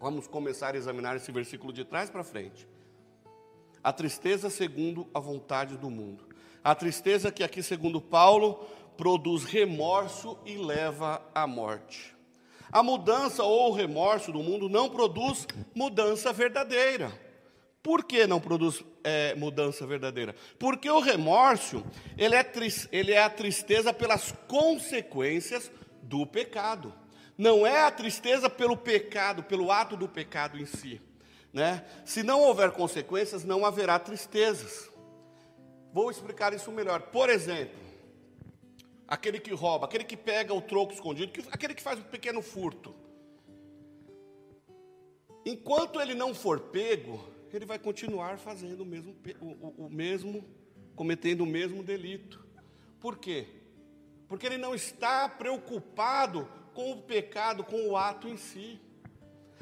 Vamos 0.00 0.26
começar 0.26 0.74
a 0.74 0.78
examinar 0.78 1.16
esse 1.16 1.30
versículo 1.30 1.70
de 1.70 1.84
trás 1.84 2.08
para 2.08 2.24
frente. 2.24 2.66
A 3.82 3.92
tristeza 3.92 4.50
segundo 4.50 5.08
a 5.14 5.20
vontade 5.20 5.76
do 5.76 5.90
mundo. 5.90 6.24
A 6.62 6.74
tristeza 6.74 7.32
que 7.32 7.42
aqui, 7.42 7.62
segundo 7.62 8.00
Paulo, 8.00 8.66
produz 8.96 9.44
remorso 9.44 10.38
e 10.44 10.56
leva 10.56 11.22
à 11.34 11.46
morte. 11.46 12.14
A 12.70 12.82
mudança 12.82 13.42
ou 13.42 13.70
o 13.70 13.74
remorso 13.74 14.30
do 14.30 14.42
mundo 14.42 14.68
não 14.68 14.90
produz 14.90 15.46
mudança 15.74 16.32
verdadeira. 16.32 17.10
Por 17.82 18.04
que 18.04 18.26
não 18.26 18.38
produz 18.38 18.84
é, 19.02 19.34
mudança 19.34 19.86
verdadeira? 19.86 20.34
Porque 20.58 20.90
o 20.90 21.00
remorso 21.00 21.82
ele 22.18 22.36
é, 22.36 22.46
ele 22.92 23.12
é 23.12 23.22
a 23.22 23.30
tristeza 23.30 23.92
pelas 23.92 24.32
consequências 24.46 25.70
do 26.02 26.26
pecado. 26.26 26.92
Não 27.38 27.66
é 27.66 27.84
a 27.84 27.90
tristeza 27.90 28.50
pelo 28.50 28.76
pecado, 28.76 29.42
pelo 29.42 29.72
ato 29.72 29.96
do 29.96 30.06
pecado 30.06 30.58
em 30.60 30.66
si. 30.66 31.00
Né? 31.52 31.84
Se 32.04 32.22
não 32.22 32.40
houver 32.40 32.70
consequências, 32.72 33.44
não 33.44 33.64
haverá 33.64 33.98
tristezas. 33.98 34.90
Vou 35.92 36.10
explicar 36.10 36.52
isso 36.52 36.70
melhor. 36.70 37.02
Por 37.02 37.28
exemplo, 37.28 37.78
aquele 39.08 39.40
que 39.40 39.52
rouba, 39.52 39.86
aquele 39.86 40.04
que 40.04 40.16
pega 40.16 40.54
o 40.54 40.62
troco 40.62 40.92
escondido, 40.92 41.32
aquele 41.50 41.74
que 41.74 41.82
faz 41.82 41.98
um 41.98 42.04
pequeno 42.04 42.40
furto. 42.40 42.94
Enquanto 45.44 46.00
ele 46.00 46.14
não 46.14 46.34
for 46.34 46.60
pego, 46.60 47.20
ele 47.52 47.64
vai 47.64 47.78
continuar 47.78 48.38
fazendo 48.38 48.82
o 48.82 48.86
mesmo, 48.86 49.16
o, 49.40 49.86
o 49.86 49.90
mesmo, 49.90 50.44
cometendo 50.94 51.40
o 51.40 51.46
mesmo 51.46 51.82
delito. 51.82 52.46
Por 53.00 53.18
quê? 53.18 53.48
Porque 54.28 54.46
ele 54.46 54.58
não 54.58 54.74
está 54.74 55.28
preocupado 55.28 56.48
com 56.72 56.92
o 56.92 57.02
pecado, 57.02 57.64
com 57.64 57.88
o 57.88 57.96
ato 57.96 58.28
em 58.28 58.36
si. 58.36 58.80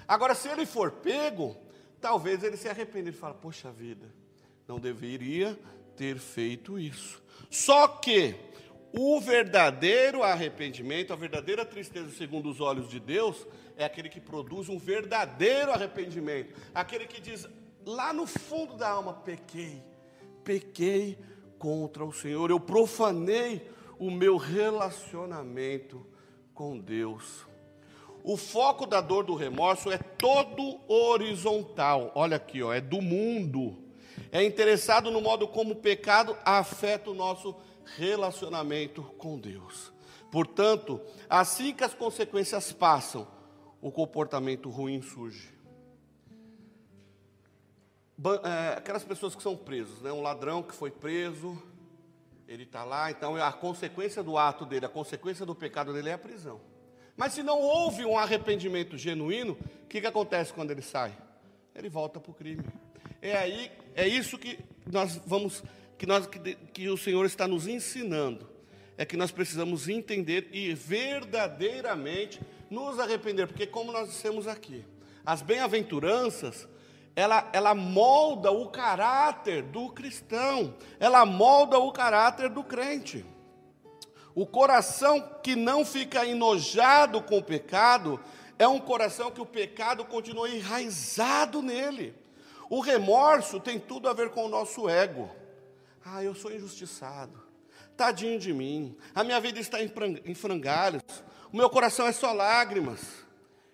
Agora, 0.07 0.35
se 0.35 0.49
ele 0.49 0.67
for 0.67 0.91
pego, 0.91 1.57
talvez 2.01 2.43
ele 2.43 2.57
se 2.57 2.69
arrependa. 2.69 3.09
Ele 3.09 3.17
fala: 3.17 3.35
Poxa 3.35 3.71
vida, 3.71 4.07
não 4.67 4.79
deveria 4.79 5.59
ter 5.97 6.19
feito 6.19 6.79
isso. 6.79 7.23
Só 7.51 7.89
que 7.89 8.35
o 8.93 9.21
verdadeiro 9.21 10.23
arrependimento, 10.23 11.13
a 11.13 11.17
verdadeira 11.17 11.65
tristeza 11.65 12.11
segundo 12.11 12.49
os 12.49 12.61
olhos 12.61 12.89
de 12.89 12.99
Deus, 12.99 13.47
é 13.77 13.85
aquele 13.85 14.09
que 14.09 14.21
produz 14.21 14.69
um 14.69 14.79
verdadeiro 14.79 15.71
arrependimento. 15.73 16.55
Aquele 16.75 17.07
que 17.07 17.21
diz 17.21 17.47
lá 17.85 18.13
no 18.13 18.27
fundo 18.27 18.77
da 18.77 18.91
alma: 18.91 19.13
pequei, 19.13 19.83
pequei 20.45 21.19
contra 21.59 22.05
o 22.05 22.13
Senhor, 22.13 22.51
eu 22.51 22.61
profanei 22.61 23.69
o 23.99 24.11
meu 24.11 24.37
relacionamento 24.37 26.07
com 26.55 26.79
Deus. 26.79 27.48
O 28.23 28.37
foco 28.37 28.87
da 28.87 29.01
dor 29.01 29.25
do 29.25 29.35
remorso 29.35 29.91
é 29.91 29.99
todo 29.99 30.81
horizontal. 30.87 32.13
Olha 32.15 32.37
aqui, 32.37 32.63
ó, 32.63 32.73
é 32.73 32.81
do 32.81 33.01
mundo. 33.01 33.79
É 34.31 34.45
interessado 34.45 35.11
no 35.11 35.21
modo 35.21 35.49
como 35.49 35.73
o 35.73 35.77
pecado 35.77 36.37
afeta 36.45 37.11
o 37.11 37.15
nosso 37.15 37.55
relacionamento 37.97 39.03
com 39.19 39.39
Deus. 39.39 39.93
Portanto, 40.31 41.01
assim 41.29 41.73
que 41.73 41.85
as 41.85 41.95
consequências 41.95 42.73
passam, 42.73 43.27
o 43.81 43.91
comportamento 43.91 44.69
ruim 44.69 45.01
surge. 45.01 45.57
É, 48.43 48.77
aquelas 48.77 49.05
pessoas 49.05 49.35
que 49.35 49.43
são 49.43 49.57
presos, 49.57 50.03
né? 50.03 50.13
um 50.13 50.21
ladrão 50.21 50.63
que 50.63 50.75
foi 50.75 50.91
preso, 50.91 51.57
ele 52.49 52.65
está 52.65 52.83
lá, 52.83 53.11
então 53.11 53.37
a 53.37 53.53
consequência 53.53 54.23
do 54.23 54.37
ato 54.37 54.67
dele, 54.67 54.87
a 54.87 54.89
consequência 54.89 55.47
do 55.47 55.55
pecado 55.55 55.93
dele 55.93 56.09
é 56.09 56.15
a 56.15 56.19
prisão. 56.19 56.61
Mas 57.19 57.33
se 57.33 57.43
não 57.43 57.61
houve 57.61 58.07
um 58.07 58.17
arrependimento 58.17 58.97
genuíno, 58.97 59.59
o 59.83 59.87
que, 59.89 60.01
que 60.01 60.07
acontece 60.07 60.53
quando 60.53 60.71
ele 60.71 60.83
sai? 60.83 61.13
Ele 61.75 61.89
volta 61.89 62.21
para 62.21 62.31
o 62.31 62.35
crime. 62.35 62.63
É 63.21 63.37
aí, 63.37 63.73
é 63.97 64.07
isso 64.07 64.39
que 64.39 64.57
nós 64.87 65.21
vamos, 65.27 65.65
que, 65.99 66.07
nós, 66.07 66.29
que, 66.29 66.55
que 66.55 66.89
o 66.89 66.97
Senhor 66.97 67.27
está 67.27 67.49
nos 67.49 67.67
ensinando. 67.67 68.49
É 68.97 69.05
que 69.05 69.17
nós 69.17 69.33
precisamos 69.33 69.89
entender 69.89 70.49
e 70.53 70.73
verdadeiramente 70.75 72.41
nos 72.71 73.01
arrepender, 73.01 73.49
porque 73.49 73.67
como 73.67 73.91
nós 73.91 74.11
dissemos 74.11 74.47
aqui, 74.47 74.85
as 75.27 75.43
bem-aventuranças, 75.43 76.69
ela, 77.17 77.51
ela 77.53 77.75
molda 77.75 78.53
o 78.53 78.69
caráter 78.69 79.65
do 79.65 79.91
cristão, 79.91 80.73
ela 81.01 81.27
molda 81.27 81.81
o 81.81 81.91
caráter 81.91 82.49
do 82.49 82.63
crente. 82.63 83.27
O 84.39 84.47
coração 84.47 85.21
que 85.43 85.57
não 85.57 85.85
fica 85.85 86.25
enojado 86.25 87.21
com 87.21 87.39
o 87.39 87.43
pecado 87.43 88.21
é 88.57 88.69
um 88.69 88.79
coração 88.79 89.33
que 89.33 89.41
o 89.41 89.45
pecado 89.45 90.05
continua 90.05 90.49
enraizado 90.49 91.61
nele. 91.61 92.15
O 92.71 92.79
remorso 92.79 93.59
tem 93.59 93.81
tudo 93.81 94.09
a 94.09 94.13
ver 94.13 94.31
com 94.31 94.45
o 94.45 94.49
nosso 94.49 94.89
ego. 94.89 95.29
Ah, 96.05 96.23
eu 96.23 96.37
sou 96.37 96.53
injustiçado. 96.53 97.37
Tadinho 97.97 98.39
de 98.39 98.55
mim. 98.55 98.97
A 99.13 99.25
minha 99.25 99.41
vida 99.41 99.59
está 99.59 99.79
em 99.83 100.35
frangalhos. 100.37 101.03
O 101.53 101.57
meu 101.57 101.69
coração 101.69 102.07
é 102.07 102.13
só 102.13 102.33
lágrimas. 102.33 103.01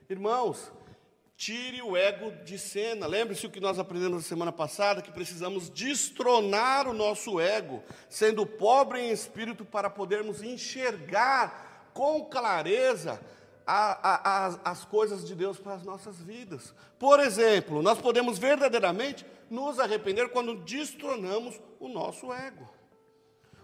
Irmãos, 0.09 0.73
Tire 1.37 1.83
o 1.83 1.97
ego 1.97 2.31
de 2.45 2.59
cena. 2.59 3.07
Lembre-se 3.07 3.47
o 3.47 3.51
que 3.51 3.61
nós 3.61 3.79
aprendemos 3.79 4.19
na 4.19 4.23
semana 4.23 4.53
passada, 4.53 5.03
que 5.03 5.11
precisamos 5.11 5.69
destronar 5.69 6.87
o 6.87 6.93
nosso 6.93 7.41
ego, 7.41 7.83
sendo 8.09 8.47
pobre 8.47 9.01
em 9.01 9.11
espírito 9.11 9.65
para 9.65 9.91
podermos 9.91 10.43
enxergar 10.43 11.91
com 11.93 12.25
clareza 12.25 13.21
a, 13.67 14.11
a, 14.11 14.47
a, 14.47 14.71
as 14.71 14.85
coisas 14.85 15.27
de 15.27 15.35
Deus 15.35 15.59
para 15.59 15.75
as 15.75 15.83
nossas 15.83 16.21
vidas. 16.21 16.75
Por 16.99 17.19
exemplo, 17.19 17.83
nós 17.83 17.99
podemos 17.99 18.39
verdadeiramente 18.39 19.27
nos 19.51 19.79
arrepender 19.79 20.29
quando 20.31 20.57
destronamos 20.57 21.61
o 21.81 21.89
nosso 21.89 22.33
ego. 22.33 22.69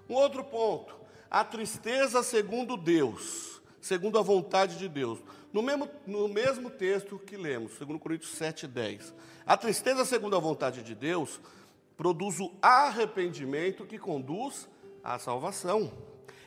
Um 0.08 0.14
outro 0.14 0.42
ponto, 0.42 0.94
a 1.30 1.44
tristeza 1.44 2.22
segundo 2.22 2.76
Deus, 2.76 3.62
segundo 3.80 4.18
a 4.18 4.22
vontade 4.22 4.76
de 4.76 4.88
Deus. 4.88 5.20
No 5.52 5.62
mesmo, 5.62 5.88
no 6.06 6.28
mesmo 6.28 6.70
texto 6.70 7.18
que 7.18 7.36
lemos, 7.36 7.72
2 7.78 8.00
Coríntios 8.00 8.32
7, 8.32 8.66
10. 8.66 9.14
A 9.44 9.56
tristeza, 9.56 10.04
segundo 10.04 10.36
a 10.36 10.40
vontade 10.40 10.82
de 10.82 10.94
Deus, 10.94 11.40
produz 11.96 12.38
o 12.38 12.52
arrependimento 12.62 13.84
que 13.84 13.98
conduz 13.98 14.68
à 15.02 15.18
salvação. 15.18 15.92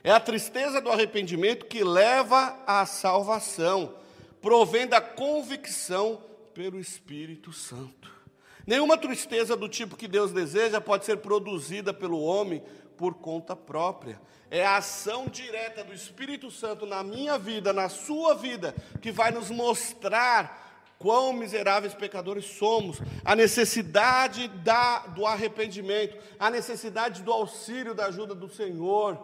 É 0.03 0.11
a 0.11 0.19
tristeza 0.19 0.81
do 0.81 0.89
arrependimento 0.89 1.65
que 1.65 1.83
leva 1.83 2.57
à 2.65 2.85
salvação, 2.85 3.95
provém 4.41 4.87
da 4.87 4.99
convicção 4.99 6.21
pelo 6.53 6.79
Espírito 6.79 7.51
Santo. 7.51 8.11
Nenhuma 8.65 8.97
tristeza 8.97 9.57
do 9.57 9.67
tipo 9.67 9.97
que 9.97 10.07
Deus 10.07 10.31
deseja 10.31 10.79
pode 10.79 11.03
ser 11.03 11.17
produzida 11.17 11.93
pelo 11.93 12.21
homem 12.21 12.63
por 13.03 13.15
conta 13.15 13.53
própria. 13.53 14.17
É 14.49 14.65
a 14.65 14.77
ação 14.77 15.27
direta 15.27 15.83
do 15.83 15.93
Espírito 15.93 16.49
Santo 16.49 16.85
na 16.85 17.03
minha 17.03 17.37
vida, 17.37 17.73
na 17.73 17.89
sua 17.89 18.33
vida, 18.33 18.73
que 19.01 19.11
vai 19.11 19.29
nos 19.29 19.51
mostrar 19.51 20.95
quão 20.97 21.33
miseráveis 21.33 21.93
pecadores 21.93 22.45
somos, 22.45 23.01
a 23.25 23.35
necessidade 23.35 24.47
da, 24.47 24.99
do 25.07 25.25
arrependimento, 25.25 26.17
a 26.39 26.49
necessidade 26.49 27.23
do 27.23 27.33
auxílio, 27.33 27.93
da 27.93 28.05
ajuda 28.05 28.33
do 28.33 28.47
Senhor 28.47 29.21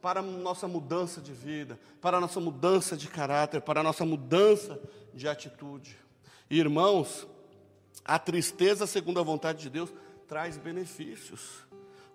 para 0.00 0.20
a 0.20 0.22
nossa 0.22 0.66
mudança 0.66 1.20
de 1.20 1.34
vida, 1.34 1.78
para 2.00 2.16
a 2.16 2.20
nossa 2.22 2.40
mudança 2.40 2.96
de 2.96 3.06
caráter, 3.06 3.60
para 3.60 3.80
a 3.80 3.82
nossa 3.82 4.06
mudança 4.06 4.80
de 5.12 5.28
atitude. 5.28 5.94
Irmãos, 6.48 7.28
a 8.02 8.18
tristeza, 8.18 8.86
segundo 8.86 9.20
a 9.20 9.22
vontade 9.22 9.60
de 9.60 9.68
Deus, 9.68 9.92
traz 10.26 10.56
benefícios. 10.56 11.68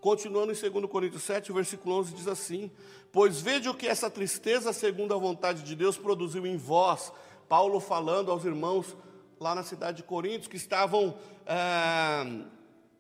Continuando 0.06 0.54
em 0.54 0.56
2 0.56 0.86
Coríntios 0.86 1.24
7, 1.24 1.52
o 1.52 1.56
versículo 1.56 1.96
11 1.96 2.14
diz 2.14 2.28
assim: 2.28 2.70
Pois 3.12 3.42
veja 3.42 3.72
o 3.72 3.74
que 3.74 3.88
essa 3.88 4.08
tristeza, 4.08 4.72
segundo 4.72 5.16
a 5.16 5.18
vontade 5.18 5.64
de 5.64 5.76
Deus, 5.76 5.98
produziu 5.98 6.46
em 6.46 6.58
vós. 6.58 7.12
Paulo 7.50 7.80
falando 7.80 8.30
aos 8.30 8.46
irmãos 8.46 8.96
lá 9.40 9.56
na 9.56 9.64
cidade 9.64 9.98
de 9.98 10.04
Coríntios 10.04 10.48
que 10.48 10.58
estavam 10.58 11.18
é, 11.48 12.46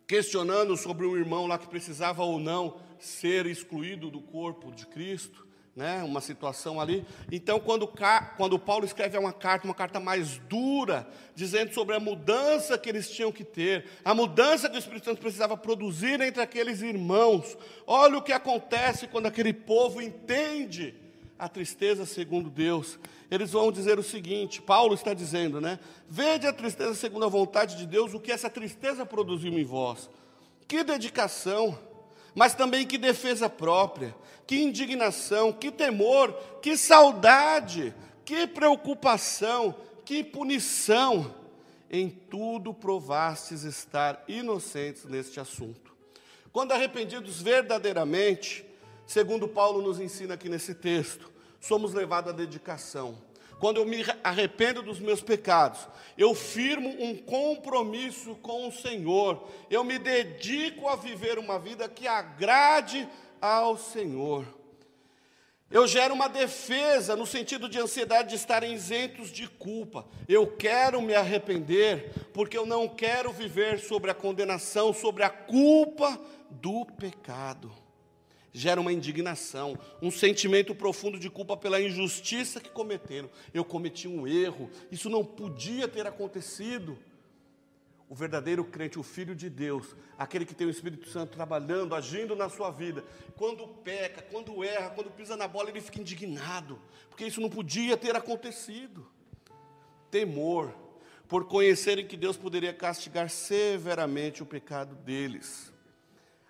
questionando 0.07 0.75
sobre 0.75 1.05
um 1.05 1.15
irmão 1.15 1.45
lá 1.45 1.59
que 1.59 1.67
precisava 1.67 2.23
ou 2.23 2.39
não 2.39 2.77
ser 2.97 3.45
excluído 3.45 4.09
do 4.09 4.19
corpo 4.19 4.71
de 4.71 4.87
Cristo. 4.87 5.44
Né, 5.75 6.01
uma 6.03 6.21
situação 6.21 6.79
ali. 6.79 7.05
Então, 7.29 7.59
quando, 7.59 7.91
quando 8.37 8.57
Paulo 8.57 8.85
escreve 8.85 9.17
uma 9.17 9.33
carta, 9.33 9.67
uma 9.67 9.73
carta 9.73 9.99
mais 9.99 10.37
dura, 10.47 11.05
dizendo 11.35 11.73
sobre 11.73 11.95
a 11.95 11.99
mudança 11.99 12.77
que 12.77 12.87
eles 12.87 13.09
tinham 13.09 13.31
que 13.31 13.43
ter, 13.43 13.85
a 14.03 14.13
mudança 14.13 14.69
que 14.69 14.77
o 14.77 14.79
Espírito 14.79 15.05
Santo 15.05 15.19
precisava 15.19 15.57
produzir 15.57 16.21
entre 16.21 16.41
aqueles 16.41 16.81
irmãos, 16.81 17.57
olha 17.85 18.17
o 18.17 18.21
que 18.21 18.31
acontece 18.31 19.07
quando 19.07 19.25
aquele 19.25 19.51
povo 19.51 20.01
entende 20.01 20.95
a 21.37 21.49
tristeza 21.49 22.05
segundo 22.05 22.49
Deus. 22.49 22.97
Eles 23.29 23.51
vão 23.51 23.69
dizer 23.69 23.99
o 23.99 24.03
seguinte: 24.03 24.61
Paulo 24.61 24.93
está 24.93 25.13
dizendo, 25.13 25.59
né? 25.59 25.77
Vede 26.07 26.47
a 26.47 26.53
tristeza 26.53 26.93
segundo 26.93 27.25
a 27.25 27.29
vontade 27.29 27.75
de 27.75 27.85
Deus, 27.85 28.13
o 28.13 28.19
que 28.19 28.31
essa 28.31 28.49
tristeza 28.49 29.05
produziu 29.05 29.51
em 29.51 29.65
vós. 29.65 30.09
Que 30.67 30.85
dedicação! 30.85 31.77
Mas 32.35 32.53
também 32.53 32.85
que 32.85 32.97
defesa 32.97 33.49
própria, 33.49 34.13
que 34.45 34.61
indignação, 34.61 35.53
que 35.53 35.71
temor, 35.71 36.33
que 36.61 36.75
saudade, 36.75 37.95
que 38.25 38.45
preocupação, 38.45 39.73
que 40.03 40.23
punição. 40.23 41.33
Em 41.89 42.09
tudo 42.09 42.73
provastes 42.73 43.63
estar 43.63 44.23
inocentes 44.27 45.05
neste 45.05 45.39
assunto. 45.39 45.95
Quando 46.51 46.73
arrependidos 46.73 47.41
verdadeiramente, 47.41 48.65
segundo 49.07 49.47
Paulo 49.47 49.81
nos 49.81 49.99
ensina 49.99 50.33
aqui 50.33 50.49
nesse 50.49 50.73
texto, 50.73 51.31
somos 51.61 51.93
levados 51.93 52.33
à 52.33 52.35
dedicação 52.35 53.17
quando 53.59 53.77
eu 53.77 53.85
me 53.85 54.03
arrependo 54.23 54.81
dos 54.81 54.99
meus 54.99 55.21
pecados, 55.21 55.87
eu 56.17 56.33
firmo 56.33 56.89
um 56.99 57.15
compromisso 57.15 58.35
com 58.35 58.67
o 58.67 58.71
Senhor, 58.71 59.47
eu 59.69 59.83
me 59.83 59.97
dedico 59.97 60.87
a 60.87 60.95
viver 60.95 61.37
uma 61.37 61.59
vida 61.59 61.87
que 61.87 62.07
agrade 62.07 63.07
ao 63.41 63.77
Senhor. 63.77 64.45
Eu 65.71 65.87
gero 65.87 66.13
uma 66.13 66.29
defesa 66.29 67.15
no 67.15 67.25
sentido 67.25 67.67
de 67.67 67.79
ansiedade 67.79 68.29
de 68.29 68.35
estarem 68.35 68.73
isentos 68.73 69.31
de 69.31 69.47
culpa. 69.47 70.05
Eu 70.27 70.45
quero 70.47 71.01
me 71.01 71.15
arrepender, 71.15 72.11
porque 72.33 72.57
eu 72.57 72.65
não 72.65 72.87
quero 72.87 73.33
viver 73.33 73.79
sobre 73.79 74.11
a 74.11 74.13
condenação, 74.13 74.93
sobre 74.93 75.23
a 75.23 75.29
culpa 75.29 76.19
do 76.49 76.85
pecado 76.85 77.84
gera 78.55 78.79
uma 78.79 78.93
indignação, 78.93 79.77
um 80.01 80.09
sentimento 80.09 80.73
profundo 80.73 81.19
de 81.19 81.29
culpa 81.29 81.57
pela 81.57 81.81
injustiça 81.81 82.61
que 82.61 82.69
cometeram. 82.69 83.29
Eu 83.53 83.65
cometi 83.65 84.07
um 84.07 84.25
erro, 84.25 84.71
isso 84.89 85.09
não 85.09 85.25
podia 85.25 85.89
ter 85.89 86.07
acontecido. 86.07 86.97
O 88.07 88.15
verdadeiro 88.15 88.63
crente, 88.63 88.97
o 88.97 89.03
filho 89.03 89.35
de 89.35 89.49
Deus, 89.49 89.93
aquele 90.17 90.45
que 90.45 90.55
tem 90.55 90.65
o 90.65 90.69
Espírito 90.69 91.09
Santo 91.09 91.35
trabalhando, 91.35 91.93
agindo 91.93 92.33
na 92.33 92.47
sua 92.47 92.71
vida, 92.71 93.03
quando 93.35 93.67
peca, 93.67 94.21
quando 94.21 94.63
erra, 94.63 94.91
quando 94.91 95.11
pisa 95.11 95.35
na 95.35 95.49
bola, 95.49 95.69
ele 95.69 95.81
fica 95.81 95.99
indignado, 95.99 96.79
porque 97.09 97.25
isso 97.25 97.41
não 97.41 97.49
podia 97.49 97.97
ter 97.97 98.15
acontecido. 98.15 99.05
Temor, 100.09 100.73
por 101.27 101.45
conhecerem 101.45 102.07
que 102.07 102.15
Deus 102.15 102.37
poderia 102.37 102.73
castigar 102.73 103.29
severamente 103.29 104.41
o 104.41 104.45
pecado 104.45 104.95
deles. 104.95 105.73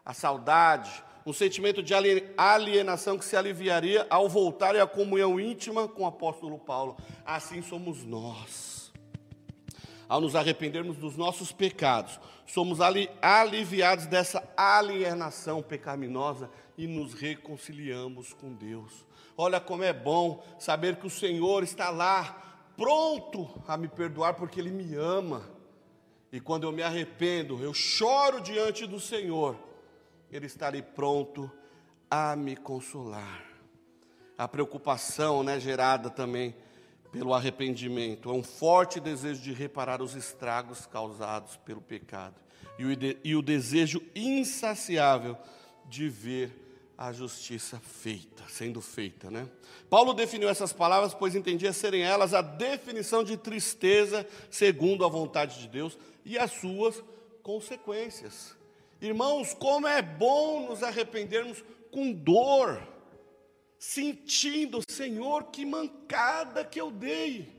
A 0.05 0.13
saudade, 0.13 1.03
um 1.25 1.33
sentimento 1.33 1.81
de 1.81 1.93
alienação 2.37 3.17
que 3.17 3.25
se 3.25 3.35
aliviaria 3.35 4.05
ao 4.11 4.29
voltarem 4.29 4.79
à 4.79 4.85
comunhão 4.85 5.39
íntima 5.39 5.87
com 5.87 6.03
o 6.03 6.05
apóstolo 6.05 6.59
Paulo. 6.59 6.95
Assim 7.25 7.63
somos 7.63 8.03
nós. 8.03 8.93
Ao 10.07 10.21
nos 10.21 10.35
arrependermos 10.35 10.97
dos 10.97 11.17
nossos 11.17 11.51
pecados, 11.51 12.19
somos 12.45 12.79
ali, 12.79 13.09
aliviados 13.19 14.05
dessa 14.05 14.47
alienação 14.55 15.63
pecaminosa 15.63 16.47
e 16.77 16.85
nos 16.85 17.15
reconciliamos 17.15 18.31
com 18.33 18.53
Deus. 18.53 19.03
Olha 19.35 19.59
como 19.59 19.83
é 19.83 19.91
bom 19.91 20.43
saber 20.59 20.97
que 20.97 21.07
o 21.07 21.09
Senhor 21.09 21.63
está 21.63 21.89
lá, 21.89 22.69
pronto 22.77 23.49
a 23.67 23.75
me 23.75 23.87
perdoar, 23.87 24.35
porque 24.35 24.59
Ele 24.59 24.69
me 24.69 24.93
ama. 24.93 25.49
E 26.31 26.39
quando 26.39 26.67
eu 26.67 26.71
me 26.71 26.83
arrependo, 26.83 27.63
eu 27.63 27.73
choro 27.73 28.39
diante 28.41 28.85
do 28.85 28.99
Senhor 28.99 29.57
ele 30.31 30.45
está 30.45 30.67
ali 30.67 30.81
pronto 30.81 31.51
a 32.09 32.35
me 32.35 32.55
consolar. 32.55 33.43
A 34.37 34.47
preocupação 34.47 35.43
né, 35.43 35.59
gerada 35.59 36.09
também 36.09 36.55
pelo 37.11 37.33
arrependimento 37.33 38.29
é 38.29 38.33
um 38.33 38.43
forte 38.43 38.99
desejo 38.99 39.41
de 39.41 39.53
reparar 39.53 40.01
os 40.01 40.15
estragos 40.15 40.85
causados 40.85 41.55
pelo 41.57 41.81
pecado 41.81 42.35
e 42.77 42.85
o, 42.85 42.89
e 43.23 43.35
o 43.35 43.41
desejo 43.41 44.01
insaciável 44.13 45.37
de 45.87 46.09
ver 46.09 46.65
a 46.97 47.11
justiça 47.11 47.79
feita, 47.79 48.43
sendo 48.49 48.81
feita, 48.81 49.29
né? 49.29 49.49
Paulo 49.89 50.13
definiu 50.13 50.49
essas 50.49 50.71
palavras, 50.71 51.13
pois 51.13 51.35
entendia 51.35 51.73
serem 51.73 52.03
elas 52.03 52.33
a 52.33 52.41
definição 52.41 53.23
de 53.23 53.37
tristeza 53.37 54.25
segundo 54.49 55.05
a 55.05 55.09
vontade 55.09 55.59
de 55.59 55.67
Deus 55.67 55.97
e 56.23 56.37
as 56.37 56.51
suas 56.51 57.03
consequências. 57.43 58.55
Irmãos, 59.01 59.53
como 59.53 59.87
é 59.87 60.01
bom 60.01 60.67
nos 60.67 60.81
arrependermos 60.81 61.63
com 61.91 62.11
dor, 62.11 62.81
sentindo, 63.77 64.79
Senhor, 64.89 65.45
que 65.45 65.65
mancada 65.65 66.63
que 66.63 66.79
eu 66.79 66.89
dei. 66.89 67.53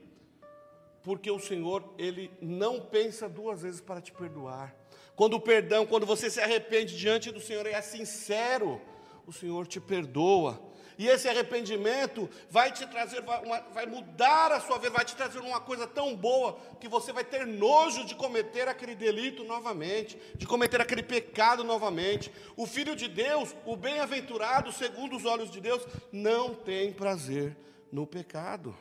Porque 1.02 1.30
o 1.30 1.38
Senhor, 1.38 1.94
Ele 1.96 2.30
não 2.40 2.80
pensa 2.80 3.28
duas 3.28 3.62
vezes 3.62 3.80
para 3.80 4.00
te 4.00 4.12
perdoar. 4.12 4.74
Quando 5.14 5.34
o 5.34 5.40
perdão, 5.40 5.86
quando 5.86 6.04
você 6.04 6.28
se 6.28 6.40
arrepende 6.40 6.96
diante 6.96 7.30
do 7.30 7.40
Senhor 7.40 7.64
e 7.66 7.70
é 7.70 7.80
sincero, 7.80 8.80
o 9.26 9.32
Senhor 9.32 9.66
te 9.66 9.80
perdoa. 9.80 10.60
E 10.98 11.06
esse 11.06 11.28
arrependimento 11.28 12.28
vai 12.48 12.72
te 12.72 12.86
trazer, 12.86 13.20
vai, 13.20 13.44
uma, 13.44 13.60
vai, 13.72 13.84
mudar 13.86 14.50
a 14.50 14.60
sua 14.60 14.78
vida, 14.78 14.90
vai 14.90 15.04
te 15.04 15.14
trazer 15.14 15.40
uma 15.40 15.60
coisa 15.60 15.86
tão 15.86 16.16
boa 16.16 16.58
que 16.80 16.88
você 16.88 17.12
vai 17.12 17.22
ter 17.22 17.46
nojo 17.46 18.04
de 18.06 18.14
cometer 18.14 18.66
aquele 18.66 18.94
delito 18.94 19.44
novamente, 19.44 20.18
de 20.36 20.46
cometer 20.46 20.80
aquele 20.80 21.02
pecado 21.02 21.62
novamente. 21.62 22.32
O 22.56 22.66
filho 22.66 22.96
de 22.96 23.08
Deus, 23.08 23.54
o 23.66 23.76
bem-aventurado, 23.76 24.72
segundo 24.72 25.16
os 25.16 25.26
olhos 25.26 25.50
de 25.50 25.60
Deus, 25.60 25.86
não 26.10 26.54
tem 26.54 26.92
prazer 26.92 27.54
no 27.92 28.06
pecado. 28.06 28.74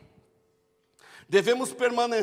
Devemos 1.28 1.76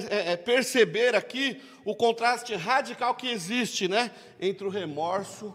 é, 0.08 0.32
é, 0.32 0.36
perceber 0.36 1.14
aqui 1.14 1.60
o 1.84 1.94
contraste 1.94 2.54
radical 2.54 3.14
que 3.14 3.28
existe 3.28 3.88
né, 3.88 4.10
entre 4.40 4.66
o 4.66 4.70
remorso 4.70 5.54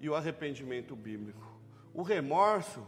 e 0.00 0.08
o 0.08 0.14
arrependimento 0.14 0.96
bíblico. 0.96 1.46
O 1.92 2.02
remorso 2.02 2.86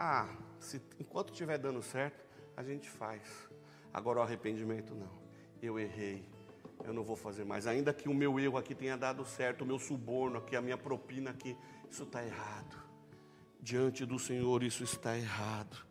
ah, 0.00 0.28
se, 0.60 0.80
enquanto 1.00 1.32
estiver 1.32 1.58
dando 1.58 1.82
certo, 1.82 2.24
a 2.56 2.62
gente 2.62 2.88
faz. 2.88 3.20
Agora 3.92 4.20
o 4.20 4.22
arrependimento 4.22 4.94
não. 4.94 5.10
Eu 5.60 5.76
errei. 5.76 6.24
Eu 6.84 6.92
não 6.92 7.02
vou 7.02 7.16
fazer 7.16 7.44
mais. 7.44 7.66
Ainda 7.66 7.92
que 7.92 8.08
o 8.08 8.14
meu 8.14 8.38
erro 8.38 8.56
aqui 8.56 8.76
tenha 8.76 8.96
dado 8.96 9.24
certo, 9.24 9.62
o 9.62 9.66
meu 9.66 9.76
suborno 9.76 10.38
aqui, 10.38 10.54
a 10.54 10.62
minha 10.62 10.78
propina 10.78 11.30
aqui, 11.30 11.56
isso 11.90 12.04
está 12.04 12.24
errado. 12.24 12.80
Diante 13.60 14.06
do 14.06 14.20
Senhor, 14.20 14.62
isso 14.62 14.84
está 14.84 15.18
errado. 15.18 15.84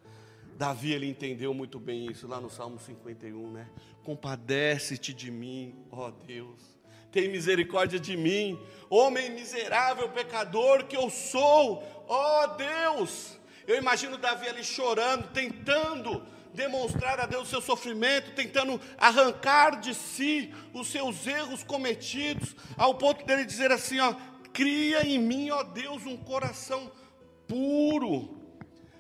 Davi, 0.56 0.94
ele 0.94 1.06
entendeu 1.06 1.54
muito 1.54 1.78
bem 1.78 2.10
isso 2.10 2.28
lá 2.28 2.40
no 2.40 2.50
Salmo 2.50 2.80
51, 2.80 3.52
né? 3.52 3.70
Compadece-te 4.06 5.14
de 5.14 5.30
mim, 5.30 5.76
ó 5.92 6.10
Deus. 6.10 6.80
Tem 7.12 7.30
misericórdia 7.30 8.00
de 8.00 8.16
mim, 8.16 8.58
homem 8.90 9.32
miserável, 9.32 10.10
pecador 10.10 10.86
que 10.86 10.96
eu 10.96 11.10
sou, 11.10 11.84
ó 12.08 12.48
Deus. 12.56 13.38
Eu 13.68 13.76
imagino 13.76 14.18
Davi 14.18 14.48
ali 14.48 14.64
chorando, 14.64 15.28
tentando 15.34 16.26
demonstrar 16.54 17.20
a 17.20 17.26
Deus 17.26 17.48
o 17.48 17.52
seu 17.52 17.62
sofrimento, 17.62 18.32
tentando 18.32 18.80
arrancar 18.98 19.80
de 19.80 19.94
si 19.94 20.54
os 20.74 20.88
seus 20.88 21.28
erros 21.28 21.64
cometidos, 21.64 22.56
ao 22.78 22.96
ponto 22.96 23.26
dele 23.26 23.44
dizer 23.44 23.72
assim: 23.72 24.00
ó, 24.00 24.16
cria 24.54 25.06
em 25.06 25.20
mim, 25.20 25.50
ó 25.52 25.64
Deus, 25.64 26.06
um 26.06 26.16
coração 26.16 26.90
puro. 27.46 28.38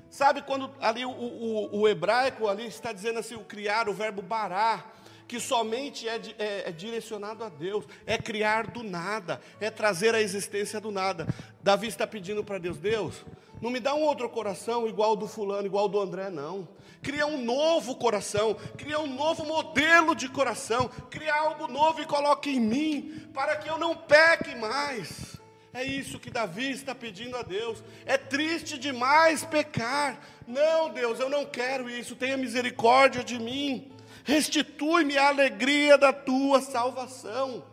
Sabe 0.10 0.41
quando 0.41 0.73
ali 0.82 1.06
o, 1.06 1.12
o, 1.12 1.80
o 1.80 1.88
hebraico 1.88 2.47
ali 2.47 2.67
está 2.67 2.91
dizendo 2.91 3.19
assim, 3.19 3.36
o 3.36 3.43
criar, 3.45 3.88
o 3.88 3.93
verbo 3.93 4.21
barar, 4.21 4.95
que 5.27 5.39
somente 5.39 6.08
é, 6.08 6.15
é, 6.38 6.69
é, 6.69 6.71
direcionado 6.71 7.43
a 7.43 7.49
Deus, 7.49 7.86
é 8.06 8.17
criar 8.17 8.67
do 8.67 8.84
nada, 8.84 9.41
é 9.60 9.69
trazer 9.69 10.15
a 10.15 10.21
existência 10.21 10.80
do 10.80 10.91
nada. 10.91 11.27
Davi 11.62 11.88
está 11.88 12.08
pedindo 12.08 12.43
para 12.43 12.58
Deus, 12.58 12.77
Deus, 12.77 13.25
não 13.61 13.71
me 13.71 13.79
dá 13.79 13.95
um 13.95 14.01
outro 14.01 14.29
coração 14.29 14.87
igual 14.87 15.15
do 15.15 15.27
fulano, 15.27 15.65
igual 15.65 15.87
do 15.87 15.99
André, 15.99 16.29
não. 16.29 16.67
Cria 17.01 17.25
um 17.25 17.43
novo 17.43 17.95
coração, 17.95 18.55
cria 18.77 18.99
um 18.99 19.07
novo 19.07 19.45
modelo 19.45 20.15
de 20.15 20.27
coração, 20.29 20.89
cria 21.09 21.33
algo 21.33 21.67
novo 21.67 22.01
e 22.01 22.05
coloque 22.05 22.49
em 22.49 22.59
mim, 22.59 23.29
para 23.33 23.55
que 23.55 23.69
eu 23.69 23.77
não 23.77 23.95
peque 23.95 24.55
mais. 24.55 25.37
É 25.73 25.83
isso 25.83 26.19
que 26.19 26.31
Davi 26.31 26.71
está 26.71 26.95
pedindo 26.95 27.37
a 27.37 27.43
Deus. 27.43 27.83
É 28.05 28.17
triste 28.17 28.77
demais 28.79 29.45
pecar. 29.45 30.19
Não, 30.47 30.89
Deus, 30.89 31.19
eu 31.19 31.29
não 31.29 31.45
quero 31.45 31.87
isso. 31.87 32.15
Tenha 32.15 32.35
misericórdia 32.35 33.23
de 33.23 33.37
mim. 33.37 33.91
Restitui-me 34.23 35.17
a 35.17 35.27
alegria 35.27 35.95
da 35.97 36.11
tua 36.11 36.61
salvação. 36.61 37.63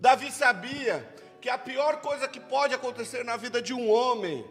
Davi 0.00 0.32
sabia 0.32 1.08
que 1.40 1.48
a 1.48 1.56
pior 1.56 2.00
coisa 2.00 2.26
que 2.26 2.40
pode 2.40 2.74
acontecer 2.74 3.24
na 3.24 3.36
vida 3.36 3.62
de 3.62 3.72
um 3.72 3.88
homem 3.88 4.44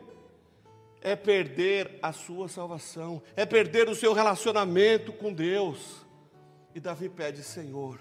é 1.06 1.16
perder 1.16 2.00
a 2.02 2.12
sua 2.12 2.50
salvação, 2.50 3.22
é 3.36 3.46
perder 3.46 3.88
o 3.88 3.94
seu 3.94 4.12
relacionamento 4.12 5.14
com 5.14 5.32
Deus. 5.32 6.04
E 6.74 6.80
Davi 6.80 7.10
pede: 7.10 7.44
Senhor, 7.44 8.00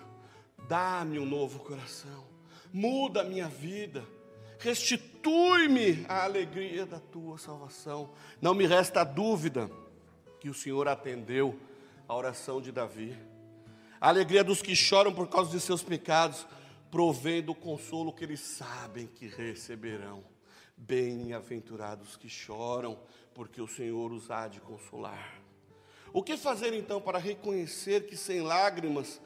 dá-me 0.67 1.19
um 1.19 1.27
novo 1.27 1.59
coração, 1.59 2.25
muda 2.73 3.21
a 3.21 3.25
minha 3.25 3.47
vida, 3.47 4.03
restitui-me 4.59 6.07
a 6.09 6.25
alegria 6.25 6.87
da 6.87 6.99
tua 6.99 7.37
salvação. 7.37 8.11
Não 8.41 8.55
me 8.55 8.67
resta 8.67 9.05
dúvida 9.05 9.71
que 10.41 10.49
o 10.49 10.55
Senhor 10.55 10.89
atendeu 10.89 11.61
a 12.09 12.17
oração 12.17 12.59
de 12.59 12.73
Davi. 12.73 13.15
A 14.01 14.09
alegria 14.09 14.43
dos 14.43 14.63
que 14.63 14.75
choram 14.75 15.13
por 15.13 15.29
causa 15.29 15.51
de 15.51 15.61
seus 15.61 15.83
pecados 15.83 16.47
provém 16.91 17.43
do 17.43 17.55
consolo 17.55 18.15
que 18.15 18.25
eles 18.25 18.41
sabem 18.41 19.07
que 19.07 19.27
receberão. 19.27 20.34
Bem-aventurados 20.77 22.17
que 22.17 22.29
choram, 22.29 22.99
porque 23.35 23.61
o 23.61 23.69
Senhor 23.69 24.13
os 24.13 24.31
há 24.31 24.49
de 24.49 24.61
consolar. 24.61 25.41
O 26.13 26.23
que 26.23 26.37
fazer 26.37 26.73
então 26.75 27.01
para 27.01 27.19
reconhecer 27.19 28.07
que 28.07 28.17
sem 28.17 28.41
lágrimas, 28.41 29.21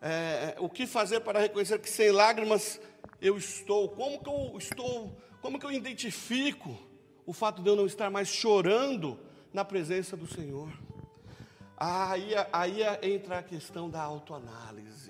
é, 0.00 0.56
o 0.58 0.68
que 0.68 0.86
fazer 0.86 1.20
para 1.20 1.40
reconhecer 1.40 1.78
que 1.78 1.88
sem 1.88 2.10
lágrimas 2.10 2.80
eu 3.20 3.36
estou? 3.36 3.88
Como 3.88 4.22
que 4.22 4.28
eu 4.28 4.58
estou? 4.58 5.16
Como 5.40 5.58
que 5.58 5.66
eu 5.66 5.72
identifico 5.72 6.78
o 7.24 7.32
fato 7.32 7.62
de 7.62 7.68
eu 7.68 7.76
não 7.76 7.86
estar 7.86 8.10
mais 8.10 8.28
chorando 8.28 9.18
na 9.52 9.64
presença 9.64 10.16
do 10.16 10.26
Senhor? 10.26 10.70
Aí, 11.76 12.32
aí 12.52 12.80
entra 13.02 13.38
a 13.38 13.42
questão 13.42 13.88
da 13.88 14.02
autoanálise. 14.02 15.07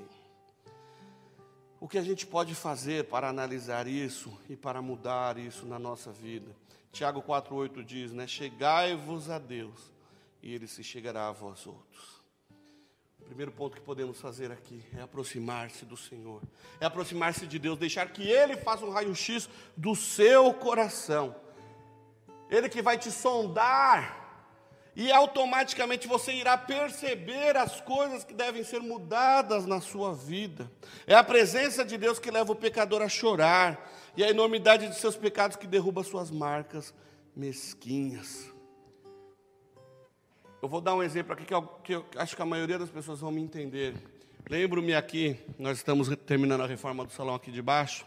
O 1.81 1.87
que 1.87 1.97
a 1.97 2.03
gente 2.03 2.27
pode 2.27 2.57
fazer 2.57 3.05
para 3.05 3.29
analisar 3.29 3.87
isso 3.87 4.37
e 4.49 4.57
para 4.57 4.83
mudar 4.83 5.39
isso 5.39 5.65
na 5.65 5.79
nossa 5.79 6.11
vida? 6.11 6.51
Tiago 6.91 7.23
4,8 7.23 7.85
diz, 7.85 8.13
né? 8.13 8.27
Chegai-vos 8.27 9.31
a 9.31 9.39
Deus, 9.39 9.93
e 10.43 10.53
Ele 10.53 10.67
se 10.67 10.83
chegará 10.83 11.29
a 11.29 11.33
vós 11.33 11.67
outros. 11.69 12.19
O 13.21 13.25
primeiro 13.25 13.53
ponto 13.53 13.77
que 13.77 13.83
podemos 13.83 14.21
fazer 14.21 14.51
aqui 14.51 14.83
é 14.97 15.03
aproximar-se 15.03 15.85
do 15.85 15.97
Senhor, 15.97 16.43
é 16.81 16.87
aproximar-se 16.87 17.47
de 17.47 17.61
Deus, 17.61 17.79
deixar 17.79 18.11
que 18.11 18.29
Ele 18.29 18.57
faça 18.57 18.85
um 18.85 18.91
raio-x 18.91 19.49
do 19.77 19.95
seu 19.95 20.53
coração. 20.55 21.37
Ele 22.51 22.69
que 22.69 22.83
vai 22.83 22.99
te 22.99 23.13
sondar 23.13 24.18
e 24.99 25.13
automaticamente 25.13 26.09
você 26.09 26.33
irá 26.33 26.59
perceber 26.59 27.57
as 27.57 27.81
coisas 27.81 28.25
que 28.25 28.35
devem 28.35 28.65
ser 28.65 28.81
mudadas 28.81 29.65
na 29.65 29.81
sua 29.81 30.13
vida. 30.13 30.69
É 31.07 31.15
a 31.15 31.23
presença 31.23 31.85
de 31.85 31.97
Deus 31.97 32.19
que 32.19 32.33
leva 32.33 32.51
o 32.51 32.57
pecador 32.57 33.01
a 33.01 33.09
chorar, 33.09 33.89
e 34.17 34.25
a 34.25 34.29
enormidade 34.29 34.89
de 34.89 34.97
seus 34.97 35.17
pecados 35.17 35.57
que 35.57 35.69
derruba 35.69 36.03
suas 36.03 36.33
marcas 36.33 36.93
mesquinhas. 37.37 38.53
Eu 40.61 40.69
vou 40.69 40.81
dar 40.81 40.97
um 40.97 41.03
exemplo 41.05 41.33
aqui 41.33 41.45
que 41.45 41.55
eu, 41.55 41.63
que 41.63 41.93
eu 41.95 42.05
acho 42.17 42.35
que 42.35 42.43
a 42.43 42.47
maioria 42.47 42.81
das 42.81 42.91
pessoas 42.91 43.21
vão 43.21 43.31
me 43.31 43.41
entender. 43.41 43.95
Lembro-me 44.51 44.97
aqui, 44.97 45.39
nós 45.57 45.79
estamos 45.79 46.09
terminando 46.27 46.63
a 46.63 46.67
reforma 46.67 47.05
do 47.05 47.13
salão 47.13 47.37
aqui 47.37 47.53
de 47.53 47.63
baixo, 47.63 48.05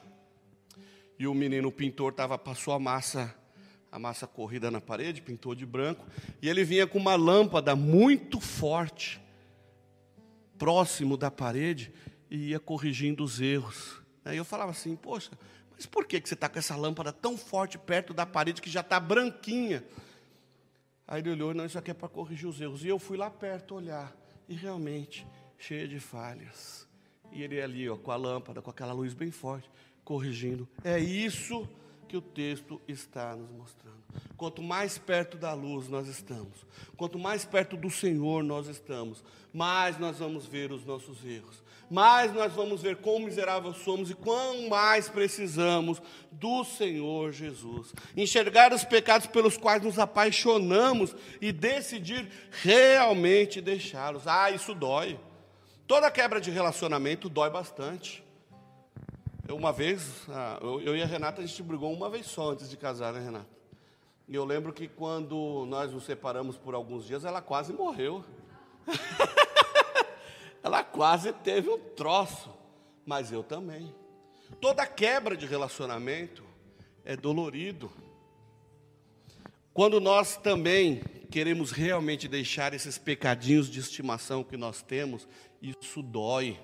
e 1.18 1.26
o 1.26 1.34
menino 1.34 1.72
pintor 1.72 2.12
tava, 2.12 2.38
passou 2.38 2.74
a 2.74 2.80
massa 2.80 3.34
a 3.92 4.00
massa 4.00 4.26
corrida 4.26 4.72
na 4.72 4.80
parede, 4.80 5.22
pintou 5.22 5.54
de 5.54 5.66
branco, 5.66 6.06
e 6.42 6.48
ele 6.48 6.64
vinha 6.64 6.88
com 6.88 6.98
uma 6.98 7.16
lâmpada 7.16 7.76
muito 7.76 8.40
forte, 8.40 9.22
próximo 10.58 11.18
da 11.18 11.30
parede, 11.30 11.92
e 12.30 12.50
ia 12.50 12.60
corrigindo 12.60 13.24
os 13.24 13.42
erros. 13.42 14.02
Aí 14.24 14.38
eu 14.38 14.46
falava 14.46 14.72
assim: 14.72 14.96
Poxa, 14.96 15.32
mas 15.72 15.86
por 15.86 16.06
que 16.06 16.22
você 16.24 16.36
está 16.36 16.48
com 16.48 16.58
essa 16.58 16.76
lâmpada 16.76 17.12
tão 17.12 17.38
forte 17.38 17.78
perto 17.78 18.14
da 18.14 18.26
parede 18.26 18.62
que 18.62 18.70
já 18.70 18.80
está 18.80 19.00
branquinha? 19.00 19.84
Aí 21.06 21.20
ele 21.20 21.32
olhou: 21.32 21.54
Não, 21.54 21.66
isso 21.66 21.78
aqui 21.78 21.92
é 21.92 21.94
para 21.94 22.08
corrigir 22.08 22.48
os 22.48 22.62
erros. 22.62 22.86
E 22.86 22.88
eu 22.88 22.98
fui 22.98 23.18
lá 23.18 23.30
perto 23.30 23.76
olhar, 23.76 24.16
e 24.48 24.56
realmente, 24.56 25.28
cheia 25.58 25.86
de 25.88 26.00
falhas. 26.00 26.88
E 27.32 27.44
ele 27.44 27.62
ali, 27.62 27.90
ó, 27.90 27.98
com 27.98 28.12
a 28.12 28.16
lâmpada, 28.16 28.62
com 28.62 28.70
aquela 28.70 28.94
luz 28.94 29.14
bem 29.14 29.32
forte, 29.32 29.70
corrigindo. 30.04 30.68
É 30.84 30.98
isso 31.00 31.68
que 32.12 32.18
o 32.18 32.22
texto 32.22 32.82
está 32.90 33.34
nos 33.38 33.50
mostrando. 33.52 34.04
Quanto 34.36 34.62
mais 34.62 34.98
perto 34.98 35.38
da 35.38 35.54
luz 35.54 35.88
nós 35.88 36.10
estamos, 36.10 36.66
quanto 36.98 37.18
mais 37.18 37.46
perto 37.46 37.78
do 37.78 37.90
Senhor 37.90 38.44
nós 38.44 38.68
estamos, 38.68 39.24
mais 39.54 39.98
nós 39.98 40.20
vamos 40.20 40.46
ver 40.46 40.74
os 40.74 40.84
nossos 40.84 41.24
erros, 41.24 41.64
mais 41.90 42.34
nós 42.34 42.52
vamos 42.52 42.82
ver 42.82 42.98
quão 42.98 43.18
miseráveis 43.20 43.78
somos 43.78 44.12
e 44.12 44.14
quão 44.14 44.68
mais 44.68 45.08
precisamos 45.08 46.02
do 46.30 46.66
Senhor 46.66 47.32
Jesus. 47.32 47.94
Enxergar 48.18 48.74
os 48.74 48.84
pecados 48.84 49.28
pelos 49.28 49.56
quais 49.56 49.82
nos 49.82 49.98
apaixonamos 49.98 51.16
e 51.40 51.54
decidir 51.54 52.30
realmente 52.62 53.62
deixá-los. 53.62 54.28
Ah, 54.28 54.52
isso 54.52 54.76
dói. 54.76 55.18
Toda 55.88 56.12
quebra 56.12 56.42
de 56.42 56.52
relacionamento 56.52 57.30
dói 57.30 57.50
bastante. 57.50 58.22
Uma 59.50 59.74
vez, 59.74 60.28
ah, 60.30 60.60
eu 60.62 60.96
e 60.96 61.02
a 61.02 61.06
Renata, 61.06 61.42
a 61.42 61.46
gente 61.46 61.64
brigou 61.64 61.92
uma 61.92 62.10
vez 62.10 62.28
só 62.28 62.52
antes 62.52 62.70
de 62.70 62.78
casar, 62.78 63.14
né, 63.14 63.20
Renata? 63.20 63.62
E 64.28 64.36
eu 64.36 64.46
lembro 64.46 64.72
que 64.72 64.88
quando 64.88 65.66
nós 65.68 65.92
nos 65.92 66.06
separamos 66.06 66.58
por 66.58 66.74
alguns 66.74 67.06
dias, 67.06 67.26
ela 67.26 67.42
quase 67.42 67.74
morreu. 67.74 68.24
ela 70.64 70.84
quase 70.84 71.34
teve 71.34 71.70
um 71.70 71.78
troço, 71.78 72.50
mas 73.06 73.32
eu 73.32 73.44
também. 73.44 73.94
Toda 74.62 74.86
quebra 74.86 75.36
de 75.36 75.46
relacionamento 75.46 76.44
é 77.04 77.18
dolorido. 77.18 77.92
Quando 79.74 80.00
nós 80.00 80.38
também 80.38 81.02
queremos 81.30 81.72
realmente 81.72 82.28
deixar 82.28 82.74
esses 82.74 82.98
pecadinhos 82.98 83.70
de 83.70 83.80
estimação 83.80 84.44
que 84.44 84.56
nós 84.56 84.82
temos, 84.82 85.28
isso 85.62 86.02
dói. 86.02 86.60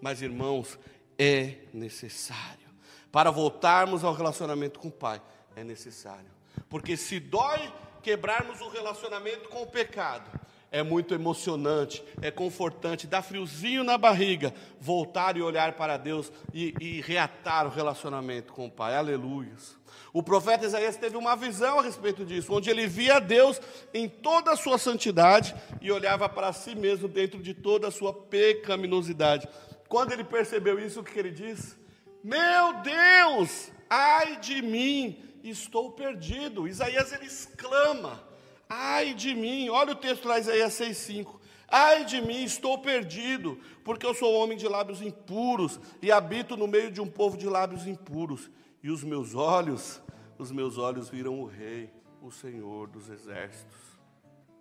Mas, 0.00 0.22
irmãos, 0.22 0.78
é 1.18 1.54
necessário. 1.72 2.66
Para 3.10 3.30
voltarmos 3.30 4.04
ao 4.04 4.12
relacionamento 4.12 4.78
com 4.78 4.88
o 4.88 4.92
Pai, 4.92 5.20
é 5.54 5.64
necessário. 5.64 6.30
Porque 6.68 6.96
se 6.96 7.18
dói 7.18 7.72
quebrarmos 8.02 8.60
o 8.60 8.68
relacionamento 8.68 9.48
com 9.48 9.62
o 9.62 9.66
pecado, 9.66 10.30
é 10.70 10.82
muito 10.82 11.14
emocionante, 11.14 12.02
é 12.20 12.30
confortante, 12.30 13.06
dá 13.06 13.22
friozinho 13.22 13.82
na 13.82 13.96
barriga 13.96 14.52
voltar 14.80 15.36
e 15.36 15.42
olhar 15.42 15.72
para 15.72 15.96
Deus 15.96 16.30
e, 16.52 16.74
e 16.80 17.00
reatar 17.00 17.66
o 17.66 17.70
relacionamento 17.70 18.52
com 18.52 18.66
o 18.66 18.70
Pai. 18.70 18.94
Aleluias. 18.96 19.76
O 20.12 20.22
profeta 20.22 20.64
Isaías 20.64 20.96
teve 20.96 21.16
uma 21.16 21.36
visão 21.36 21.78
a 21.78 21.82
respeito 21.82 22.24
disso, 22.24 22.52
onde 22.52 22.70
ele 22.70 22.86
via 22.86 23.18
Deus 23.18 23.60
em 23.92 24.08
toda 24.08 24.52
a 24.52 24.56
sua 24.56 24.78
santidade 24.78 25.54
e 25.80 25.90
olhava 25.92 26.28
para 26.28 26.52
si 26.52 26.74
mesmo 26.74 27.06
dentro 27.06 27.42
de 27.42 27.54
toda 27.54 27.88
a 27.88 27.90
sua 27.90 28.12
pecaminosidade. 28.12 29.48
Quando 29.88 30.12
ele 30.12 30.24
percebeu 30.24 30.78
isso, 30.78 31.00
o 31.00 31.04
que 31.04 31.18
ele 31.18 31.30
diz? 31.30 31.76
Meu 32.22 32.82
Deus, 32.82 33.70
ai 33.88 34.38
de 34.40 34.60
mim, 34.60 35.22
estou 35.42 35.92
perdido. 35.92 36.66
Isaías 36.66 37.12
ele 37.12 37.26
exclama: 37.26 38.22
Ai 38.68 39.14
de 39.14 39.34
mim, 39.34 39.68
olha 39.68 39.92
o 39.92 39.96
texto 39.96 40.26
lá, 40.26 40.38
Isaías 40.38 40.72
6,5. 40.74 41.38
Ai 41.68 42.04
de 42.04 42.20
mim, 42.20 42.44
estou 42.44 42.78
perdido, 42.78 43.58
porque 43.84 44.06
eu 44.06 44.14
sou 44.14 44.34
homem 44.34 44.56
de 44.56 44.68
lábios 44.68 45.02
impuros 45.02 45.80
e 46.00 46.12
habito 46.12 46.56
no 46.56 46.66
meio 46.66 46.90
de 46.90 47.00
um 47.00 47.08
povo 47.08 47.36
de 47.36 47.48
lábios 47.48 47.86
impuros. 47.86 48.50
E 48.82 48.90
os 48.90 49.02
meus 49.02 49.34
olhos, 49.34 50.00
os 50.38 50.52
meus 50.52 50.78
olhos 50.78 51.08
viram 51.08 51.40
o 51.40 51.46
Rei, 51.46 51.90
o 52.22 52.30
Senhor 52.30 52.88
dos 52.88 53.08
exércitos. 53.08 53.76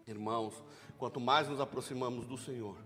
Irmãos, 0.08 0.64
quanto 0.98 1.20
mais 1.20 1.48
nos 1.48 1.60
aproximamos 1.60 2.26
do 2.26 2.38
Senhor, 2.38 2.78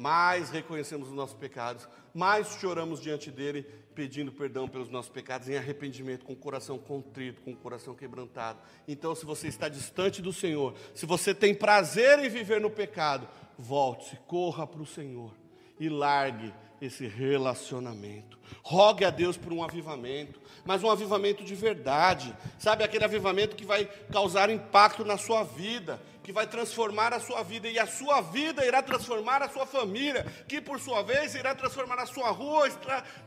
mais 0.00 0.48
reconhecemos 0.48 1.08
os 1.08 1.14
nossos 1.14 1.36
pecados, 1.36 1.86
mais 2.14 2.58
choramos 2.58 3.02
diante 3.02 3.30
dele, 3.30 3.64
pedindo 3.94 4.32
perdão 4.32 4.66
pelos 4.66 4.88
nossos 4.88 5.10
pecados, 5.10 5.46
em 5.46 5.58
arrependimento, 5.58 6.24
com 6.24 6.32
o 6.32 6.36
coração 6.36 6.78
contrito, 6.78 7.42
com 7.42 7.52
o 7.52 7.56
coração 7.56 7.94
quebrantado. 7.94 8.58
Então, 8.88 9.14
se 9.14 9.26
você 9.26 9.48
está 9.48 9.68
distante 9.68 10.22
do 10.22 10.32
Senhor, 10.32 10.74
se 10.94 11.04
você 11.04 11.34
tem 11.34 11.54
prazer 11.54 12.18
em 12.18 12.30
viver 12.30 12.62
no 12.62 12.70
pecado, 12.70 13.28
volte-se, 13.58 14.16
corra 14.26 14.66
para 14.66 14.80
o 14.80 14.86
Senhor 14.86 15.34
e 15.78 15.90
largue 15.90 16.50
esse 16.80 17.06
relacionamento. 17.06 18.38
Rogue 18.62 19.04
a 19.04 19.10
Deus 19.10 19.36
por 19.36 19.52
um 19.52 19.62
avivamento, 19.62 20.40
mas 20.64 20.82
um 20.82 20.90
avivamento 20.90 21.44
de 21.44 21.54
verdade, 21.54 22.34
sabe? 22.58 22.82
Aquele 22.82 23.04
avivamento 23.04 23.54
que 23.54 23.66
vai 23.66 23.84
causar 24.10 24.48
impacto 24.48 25.04
na 25.04 25.18
sua 25.18 25.42
vida, 25.42 26.00
que 26.22 26.32
vai 26.32 26.46
transformar 26.46 27.12
a 27.12 27.20
sua 27.20 27.42
vida, 27.42 27.68
e 27.68 27.78
a 27.78 27.86
sua 27.86 28.20
vida 28.20 28.64
irá 28.64 28.82
transformar 28.82 29.42
a 29.42 29.48
sua 29.48 29.66
família, 29.66 30.24
que 30.46 30.60
por 30.60 30.78
sua 30.78 31.02
vez 31.02 31.34
irá 31.34 31.54
transformar 31.54 31.98
a 31.98 32.06
sua 32.06 32.30
rua, 32.30 32.68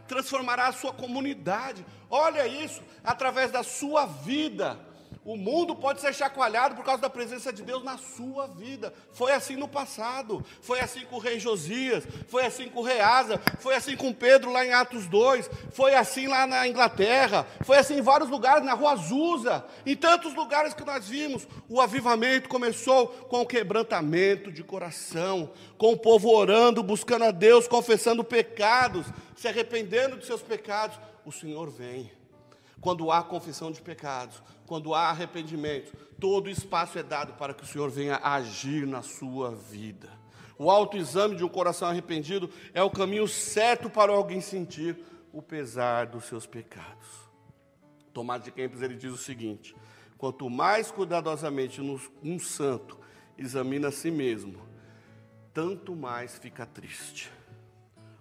transformará 0.08 0.68
a 0.68 0.74
sua 0.74 0.94
comunidade. 0.94 1.86
Olha 2.10 2.48
isso, 2.48 2.82
através 3.04 3.52
da 3.52 3.64
sua 3.64 4.06
vida, 4.06 4.80
O 5.26 5.38
mundo 5.38 5.74
pode 5.74 6.02
ser 6.02 6.14
chacoalhado 6.14 6.76
por 6.76 6.84
causa 6.84 7.02
da 7.02 7.10
presença 7.10 7.54
de 7.54 7.64
Deus 7.64 7.82
na 7.82 7.98
sua 7.98 8.46
vida. 8.46 8.94
Foi 9.14 9.32
assim 9.32 9.56
no 9.56 9.70
passado, 9.70 10.44
foi 10.62 10.82
assim 10.82 11.06
com 11.06 11.16
o 11.16 11.20
rei 11.20 11.40
Josias, 11.40 12.04
foi 12.28 12.46
assim 12.46 12.68
com 12.68 12.82
o 12.82 12.84
rei 12.84 13.00
Asa, 13.00 13.40
foi 13.60 13.74
assim 13.74 13.96
com 13.96 14.12
Pedro 14.12 14.52
lá 14.52 14.66
em 14.66 14.74
Atos 14.74 15.08
2, 15.08 15.50
foi 15.72 15.96
assim 15.96 16.28
lá 16.28 16.46
na 16.46 16.68
Inglaterra, 16.68 17.48
foi 17.62 17.78
assim 17.78 18.00
em 18.00 18.02
vários 18.02 18.30
lugares, 18.30 18.66
na 18.66 18.74
Rua 18.74 18.92
Azusa, 18.92 19.66
em 19.86 19.96
tantos 19.96 20.34
lugares 20.36 20.74
que 20.74 20.84
nós 20.84 21.08
vimos. 21.08 21.48
O 21.70 21.80
avivamento 21.80 22.50
começou 22.50 23.08
com 23.08 23.42
o 23.42 23.48
quebrantamento 23.48 24.52
de 24.52 24.62
coração, 24.62 25.52
com 25.78 25.94
o 25.94 25.98
povo 25.98 26.30
orando, 26.30 26.84
buscando 26.84 27.24
a 27.24 27.32
Deus, 27.32 27.66
confessando 27.66 28.26
pecados, 28.26 29.06
se 29.38 29.48
arrependendo 29.48 30.18
de 30.18 30.26
seus 30.26 30.42
pecados. 30.42 31.00
O 31.26 31.32
Senhor 31.32 31.70
vem. 31.70 32.12
Quando 32.82 33.10
há 33.10 33.24
confissão 33.24 33.72
de 33.72 33.82
pecados, 33.82 34.44
quando 34.66 34.94
há 34.94 35.10
arrependimento, 35.10 35.96
todo 36.20 36.50
espaço 36.50 36.98
é 36.98 37.04
dado 37.04 37.34
para 37.34 37.54
que 37.54 37.64
o 37.64 37.68
Senhor 37.68 37.90
venha 37.90 38.20
agir 38.24 38.88
na 38.88 39.02
sua 39.02 39.52
vida. 39.52 40.10
O 40.58 40.70
autoexame 40.70 41.36
de 41.36 41.44
um 41.44 41.50
coração 41.50 41.88
arrependido 41.88 42.50
é 42.74 42.82
o 42.82 42.90
caminho 42.90 43.28
certo 43.28 43.90
para 43.90 44.12
alguém 44.12 44.40
sentir 44.40 44.98
o 45.32 45.42
pesar 45.42 46.06
dos 46.06 46.26
seus 46.26 46.46
pecados. 46.46 47.08
Tomás 48.14 48.44
de 48.44 48.52
Kempis 48.52 48.82
ele 48.82 48.96
diz 48.96 49.12
o 49.12 49.18
seguinte: 49.18 49.76
quanto 50.18 50.50
mais 50.50 50.92
cuidadosamente 50.92 51.82
um 52.24 52.40
santo 52.40 53.00
examina 53.38 53.88
a 53.88 53.92
si 53.92 54.12
mesmo, 54.12 54.62
tanto 55.54 55.96
mais 55.96 56.38
fica 56.38 56.66
triste. 56.66 57.32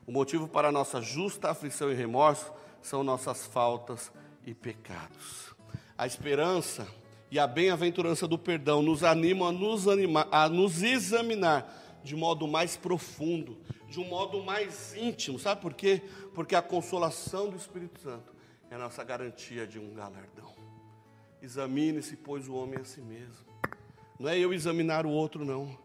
O 0.06 0.10
motivo 0.10 0.48
para 0.48 0.72
nossa 0.72 1.00
justa 1.00 1.50
aflição 1.50 1.90
e 1.90 1.94
remorso 1.94 2.52
são 2.80 3.04
nossas 3.04 3.46
faltas 3.46 4.10
e 4.44 4.52
pecados. 4.52 5.51
A 5.96 6.06
esperança 6.06 6.86
e 7.30 7.38
a 7.38 7.46
bem-aventurança 7.46 8.28
do 8.28 8.38
perdão 8.38 8.82
nos 8.82 9.02
animam 9.02 9.48
a 9.48 9.52
nos, 9.52 9.88
animar, 9.88 10.28
a 10.30 10.48
nos 10.48 10.82
examinar 10.82 12.00
de 12.04 12.16
modo 12.16 12.46
mais 12.46 12.76
profundo, 12.76 13.58
de 13.88 14.00
um 14.00 14.04
modo 14.04 14.42
mais 14.42 14.94
íntimo. 14.94 15.38
Sabe 15.38 15.60
por 15.60 15.74
quê? 15.74 16.02
Porque 16.34 16.54
a 16.54 16.62
consolação 16.62 17.48
do 17.48 17.56
Espírito 17.56 18.00
Santo 18.00 18.34
é 18.70 18.74
a 18.74 18.78
nossa 18.78 19.04
garantia 19.04 19.66
de 19.66 19.78
um 19.78 19.94
galardão. 19.94 20.52
Examine-se, 21.40 22.16
pois, 22.16 22.48
o 22.48 22.54
homem 22.54 22.80
a 22.80 22.84
si 22.84 23.00
mesmo. 23.00 23.46
Não 24.18 24.28
é 24.28 24.38
eu 24.38 24.52
examinar 24.52 25.04
o 25.04 25.10
outro, 25.10 25.44
não. 25.44 25.76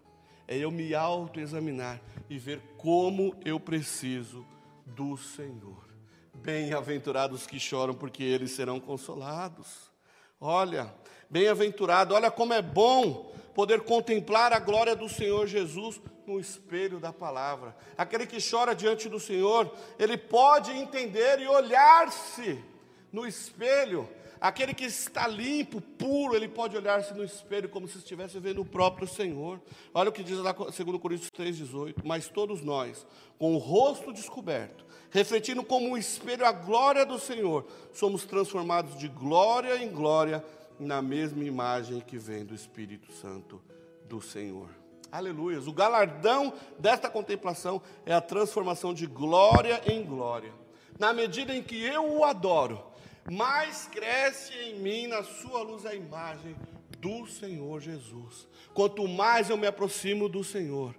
É 0.47 0.57
eu 0.57 0.71
me 0.71 0.93
autoexaminar 0.93 2.01
e 2.29 2.37
ver 2.37 2.61
como 2.77 3.35
eu 3.43 3.59
preciso 3.59 4.45
do 4.85 5.17
Senhor. 5.17 5.87
Bem-aventurados 6.35 7.47
que 7.47 7.59
choram, 7.59 7.93
porque 7.93 8.23
eles 8.23 8.51
serão 8.51 8.79
consolados. 8.79 9.91
Olha, 10.39 10.93
bem-aventurado, 11.29 12.13
olha 12.13 12.29
como 12.29 12.53
é 12.53 12.61
bom 12.61 13.33
poder 13.55 13.81
contemplar 13.81 14.53
a 14.53 14.59
glória 14.59 14.95
do 14.95 15.09
Senhor 15.09 15.47
Jesus 15.47 15.99
no 16.27 16.39
espelho 16.39 16.99
da 16.99 17.11
palavra. 17.11 17.75
Aquele 17.97 18.27
que 18.27 18.37
chora 18.39 18.75
diante 18.75 19.09
do 19.09 19.19
Senhor, 19.19 19.73
ele 19.97 20.15
pode 20.15 20.71
entender 20.71 21.39
e 21.39 21.47
olhar-se 21.47 22.63
no 23.11 23.25
espelho. 23.25 24.07
Aquele 24.39 24.73
que 24.73 24.85
está 24.85 25.27
limpo, 25.27 25.81
puro, 25.81 26.35
ele 26.35 26.47
pode 26.47 26.77
olhar-se 26.77 27.13
no 27.13 27.23
espelho 27.23 27.69
como 27.69 27.87
se 27.87 27.97
estivesse 27.97 28.39
vendo 28.39 28.61
o 28.61 28.65
próprio 28.65 29.07
Senhor. 29.07 29.59
Olha 29.93 30.09
o 30.09 30.13
que 30.13 30.23
diz 30.23 30.37
lá 30.37 30.51
2 30.51 30.75
Coríntios 31.01 31.31
3,18. 31.31 31.95
Mas 32.03 32.27
todos 32.27 32.61
nós, 32.61 33.05
com 33.39 33.55
o 33.55 33.57
rosto 33.57 34.13
descoberto, 34.13 34.85
refletindo 35.09 35.63
como 35.63 35.89
um 35.89 35.97
espelho 35.97 36.45
a 36.45 36.51
glória 36.51 37.05
do 37.05 37.19
Senhor, 37.19 37.65
somos 37.93 38.25
transformados 38.25 38.97
de 38.97 39.07
glória 39.07 39.81
em 39.81 39.89
glória 39.89 40.43
na 40.79 41.01
mesma 41.01 41.43
imagem 41.43 41.99
que 41.99 42.17
vem 42.17 42.45
do 42.45 42.53
Espírito 42.53 43.11
Santo 43.11 43.61
do 44.07 44.21
Senhor. 44.21 44.69
Aleluias. 45.11 45.67
O 45.67 45.73
galardão 45.73 46.53
desta 46.77 47.09
contemplação 47.09 47.81
é 48.05 48.13
a 48.13 48.21
transformação 48.21 48.93
de 48.93 49.05
glória 49.05 49.81
em 49.85 50.03
glória. 50.03 50.53
Na 50.99 51.13
medida 51.13 51.55
em 51.55 51.63
que 51.63 51.81
eu 51.81 52.17
o 52.17 52.23
adoro, 52.23 52.83
mais 53.31 53.87
cresce 53.87 54.53
em 54.53 54.79
mim 54.79 55.07
na 55.07 55.23
sua 55.23 55.61
luz 55.61 55.85
a 55.85 55.93
imagem 55.93 56.55
do 56.99 57.27
Senhor 57.27 57.81
Jesus. 57.81 58.47
Quanto 58.73 59.07
mais 59.07 59.49
eu 59.49 59.57
me 59.57 59.67
aproximo 59.67 60.29
do 60.29 60.43
Senhor, 60.43 60.95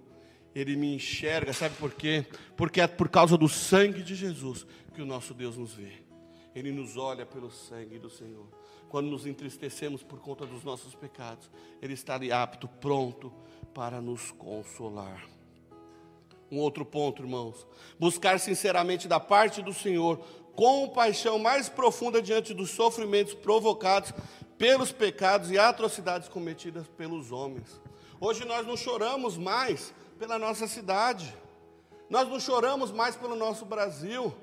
ele 0.53 0.75
me 0.75 0.95
enxerga, 0.95 1.53
sabe 1.53 1.75
por 1.75 1.93
quê? 1.93 2.25
Porque 2.55 2.81
é 2.81 2.87
por 2.87 3.09
causa 3.09 3.37
do 3.37 3.47
sangue 3.47 4.01
de 4.03 4.15
Jesus 4.15 4.65
que 4.93 5.01
o 5.01 5.05
nosso 5.05 5.33
Deus 5.33 5.57
nos 5.57 5.73
vê. 5.73 5.93
Ele 6.55 6.71
nos 6.71 6.97
olha 6.97 7.25
pelo 7.25 7.49
sangue 7.51 7.99
do 7.99 8.09
Senhor. 8.09 8.47
Quando 8.89 9.07
nos 9.07 9.25
entristecemos 9.27 10.01
por 10.01 10.19
conta 10.19 10.45
dos 10.45 10.63
nossos 10.63 10.95
pecados, 10.95 11.49
Ele 11.81 11.93
está 11.93 12.15
ali 12.15 12.31
apto, 12.31 12.67
pronto 12.67 13.31
para 13.73 14.01
nos 14.01 14.31
consolar. 14.31 15.23
Um 16.51 16.57
outro 16.57 16.83
ponto, 16.83 17.21
irmãos: 17.21 17.67
buscar 17.99 18.39
sinceramente 18.39 19.07
da 19.07 19.19
parte 19.19 19.61
do 19.61 19.73
Senhor 19.73 20.19
compaixão 20.59 21.39
mais 21.39 21.69
profunda 21.69 22.21
diante 22.21 22.53
dos 22.53 22.71
sofrimentos 22.71 23.33
provocados 23.33 24.11
pelos 24.57 24.91
pecados 24.91 25.49
e 25.49 25.57
atrocidades 25.57 26.27
cometidas 26.27 26.85
pelos 26.97 27.31
homens. 27.31 27.79
Hoje 28.19 28.43
nós 28.43 28.67
não 28.67 28.75
choramos 28.75 29.37
mais 29.37 29.93
pela 30.19 30.37
nossa 30.37 30.67
cidade. 30.67 31.33
Nós 32.09 32.27
não 32.27 32.41
choramos 32.41 32.91
mais 32.91 33.15
pelo 33.15 33.37
nosso 33.37 33.63
Brasil. 33.63 34.35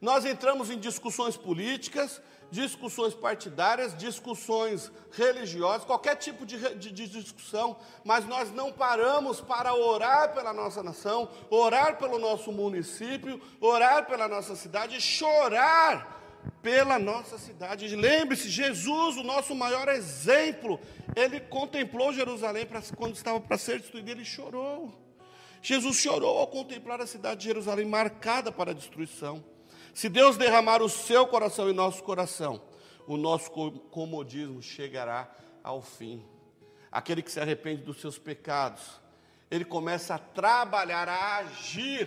Nós 0.00 0.24
entramos 0.24 0.70
em 0.70 0.78
discussões 0.78 1.36
políticas, 1.36 2.20
discussões 2.50 3.14
partidárias, 3.14 3.96
discussões 3.96 4.90
religiosas, 5.12 5.84
qualquer 5.84 6.16
tipo 6.16 6.46
de, 6.46 6.56
de, 6.76 6.92
de, 6.92 7.06
discussão, 7.08 7.76
mas 8.04 8.24
nós 8.24 8.50
não 8.52 8.72
paramos 8.72 9.40
para 9.40 9.74
orar 9.74 10.32
pela 10.32 10.52
nossa 10.52 10.82
nação, 10.82 11.28
orar 11.50 11.98
pelo 11.98 12.18
nosso 12.18 12.50
município, 12.52 13.40
orar 13.60 14.06
pela 14.06 14.28
nossa 14.28 14.56
cidade, 14.56 15.00
chorar 15.00 16.16
pela 16.62 16.98
nossa 16.98 17.36
cidade. 17.36 17.94
Lembre-se, 17.94 18.48
Jesus, 18.48 19.16
o 19.16 19.22
nosso 19.22 19.54
maior 19.54 19.88
exemplo, 19.88 20.80
ele 21.14 21.40
contemplou 21.40 22.12
Jerusalém 22.12 22.64
pra, 22.64 22.80
quando 22.96 23.14
estava 23.14 23.40
para 23.40 23.58
ser 23.58 23.80
destruído, 23.80 24.10
ele 24.10 24.24
chorou. 24.24 24.92
Jesus 25.60 25.96
chorou 25.96 26.38
ao 26.38 26.46
contemplar 26.46 27.00
a 27.00 27.06
cidade 27.06 27.40
de 27.40 27.46
Jerusalém 27.48 27.84
marcada 27.84 28.50
para 28.52 28.70
a 28.70 28.74
destruição. 28.74 29.44
Se 29.98 30.08
Deus 30.08 30.36
derramar 30.36 30.80
o 30.80 30.88
seu 30.88 31.26
coração 31.26 31.68
em 31.68 31.72
nosso 31.72 32.04
coração, 32.04 32.62
o 33.04 33.16
nosso 33.16 33.50
comodismo 33.90 34.62
chegará 34.62 35.28
ao 35.60 35.82
fim. 35.82 36.24
Aquele 36.88 37.20
que 37.20 37.32
se 37.32 37.40
arrepende 37.40 37.82
dos 37.82 38.00
seus 38.00 38.16
pecados, 38.16 38.80
ele 39.50 39.64
começa 39.64 40.14
a 40.14 40.18
trabalhar, 40.18 41.08
a 41.08 41.38
agir 41.38 42.06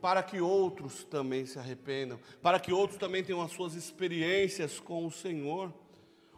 para 0.00 0.22
que 0.22 0.40
outros 0.40 1.04
também 1.04 1.44
se 1.44 1.58
arrependam, 1.58 2.18
para 2.40 2.58
que 2.58 2.72
outros 2.72 2.98
também 2.98 3.22
tenham 3.22 3.42
as 3.42 3.52
suas 3.52 3.74
experiências 3.74 4.80
com 4.80 5.06
o 5.06 5.12
Senhor. 5.12 5.70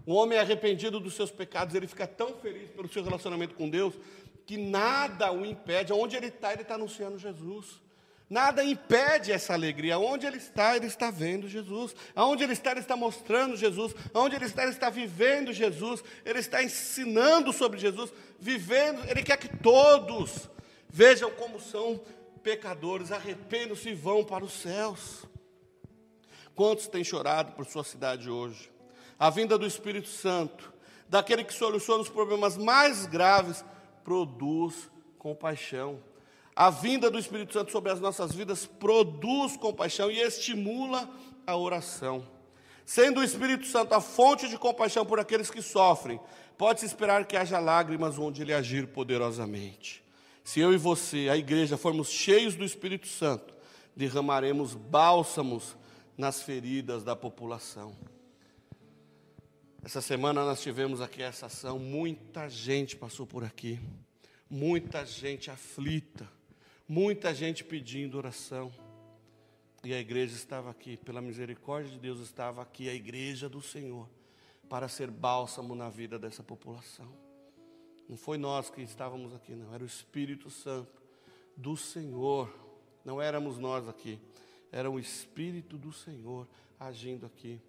O 0.05 0.15
homem 0.15 0.37
arrependido 0.37 0.99
dos 0.99 1.15
seus 1.15 1.31
pecados, 1.31 1.77
ele 1.77 1.87
fica 1.87 2.09
tão 2.09 2.35
feliz 2.41 2.73
pelo 2.73 2.89
seu 2.89 3.05
relacionamento 3.05 3.55
com 3.55 3.71
Deus, 3.71 3.95
que 4.45 4.57
nada 4.57 5.31
o 5.31 5.47
impede, 5.47 5.93
onde 5.93 6.17
ele 6.17 6.27
está, 6.27 6.53
ele 6.53 6.63
está 6.63 6.75
anunciando 6.75 7.21
Jesus. 7.21 7.87
Nada 8.31 8.63
impede 8.63 9.33
essa 9.33 9.55
alegria. 9.55 9.99
Onde 9.99 10.27
ele 10.27 10.37
está, 10.37 10.77
ele 10.77 10.87
está 10.87 11.11
vendo 11.11 11.49
Jesus. 11.49 11.95
Aonde 12.15 12.45
ele 12.45 12.53
está, 12.53 12.73
ele 12.73 12.81
está 12.81 12.95
mostrando 12.95 13.57
Jesus. 13.57 13.95
Aonde 14.13 14.37
ele 14.37 14.45
está, 14.45 14.63
ele 14.63 14.73
está 14.73 14.91
vivendo 14.91 15.53
Jesus. 15.53 16.05
Ele 16.25 16.39
está 16.39 16.63
ensinando 16.63 17.53
sobre 17.53 17.79
Jesus, 17.79 18.13
vivendo. 18.39 19.03
Ele 19.09 19.23
quer 19.23 19.39
que 19.39 19.57
todos 19.57 20.51
vejam 20.91 21.31
como 21.31 21.59
são 21.59 22.01
pecadores, 22.43 23.13
arrependam-se 23.13 23.89
e 23.89 23.95
vão 23.95 24.23
para 24.25 24.45
os 24.45 24.53
céus. 24.53 25.25
Quantos 26.55 26.87
têm 26.87 27.05
chorado 27.05 27.53
por 27.53 27.67
sua 27.67 27.85
cidade 27.85 28.29
hoje? 28.29 28.71
A 29.19 29.31
vinda 29.31 29.57
do 29.57 29.67
Espírito 29.67 30.09
Santo, 30.09 30.73
daquele 31.09 31.45
que 31.45 31.53
soluciona 31.53 32.03
os 32.03 32.09
problemas 32.09 32.57
mais 32.57 33.07
graves 33.07 33.65
produz 34.05 34.91
compaixão. 35.19 36.03
A 36.61 36.71
vinda 36.71 37.09
do 37.09 37.21
Espírito 37.21 37.53
Santo 37.53 37.71
sobre 37.71 37.93
as 37.93 38.01
nossas 38.01 38.35
vidas 38.35 38.67
produz 38.67 39.57
compaixão 39.57 40.11
e 40.11 40.19
estimula 40.19 41.09
a 41.47 41.57
oração. 41.57 42.27
Sendo 42.85 43.21
o 43.21 43.23
Espírito 43.23 43.65
Santo 43.65 43.95
a 43.95 44.01
fonte 44.01 44.49
de 44.49 44.59
compaixão 44.59 45.07
por 45.07 45.21
aqueles 45.21 45.53
que 45.53 45.63
sofrem, 45.63 46.19
pode-se 46.57 46.85
esperar 46.85 47.27
que 47.27 47.37
haja 47.37 47.61
lágrimas 47.61 48.19
onde 48.19 48.43
ele 48.43 48.53
agir 48.53 48.89
poderosamente. 48.89 50.03
Se 50.43 50.59
eu 50.59 50.75
e 50.75 50.77
você, 50.77 51.29
a 51.29 51.37
igreja, 51.37 51.77
formos 51.77 52.09
cheios 52.09 52.57
do 52.57 52.65
Espírito 52.65 53.07
Santo, 53.07 53.55
derramaremos 53.95 54.75
bálsamos 54.75 55.77
nas 56.17 56.43
feridas 56.43 57.05
da 57.05 57.15
população. 57.15 57.95
Essa 59.85 60.01
semana 60.01 60.45
nós 60.45 60.61
tivemos 60.61 61.01
aqui 61.01 61.23
essa 61.23 61.47
ação, 61.47 61.79
muita 61.79 62.49
gente 62.49 62.97
passou 62.97 63.29
por 63.29 63.45
aqui, 63.45 63.79
muita 64.51 65.07
gente 65.07 65.53
aflita, 65.53 66.37
muita 66.89 67.35
gente 67.35 67.63
pedindo 67.63 68.17
oração. 68.17 68.73
E 69.85 69.93
a 69.93 70.01
igreja 70.01 70.35
estava 70.35 70.71
aqui, 70.71 70.97
pela 70.97 71.21
misericórdia 71.21 71.93
de 71.93 71.99
Deus, 71.99 72.19
estava 72.21 72.63
aqui 72.63 72.89
a 72.89 72.95
igreja 72.95 73.49
do 73.49 73.61
Senhor, 73.61 74.09
para 74.69 74.89
ser 74.89 75.11
bálsamo 75.11 75.75
na 75.75 75.89
vida 75.89 76.19
dessa 76.19 76.43
população. 76.43 77.09
Não 78.09 78.17
foi 78.17 78.39
nós 78.39 78.71
que 78.71 78.81
estávamos 78.81 79.35
aqui, 79.35 79.55
não, 79.55 79.73
era 79.73 79.85
o 79.85 79.87
Espírito 79.87 80.51
Santo 80.51 81.01
do 81.57 81.77
Senhor. 81.77 82.53
Não 83.05 83.21
éramos 83.21 83.59
nós 83.59 83.89
aqui, 83.89 84.19
era 84.73 84.91
o 84.91 84.99
Espírito 84.99 85.77
do 85.77 85.93
Senhor 85.93 86.49
agindo 86.81 87.27
aqui. 87.27 87.61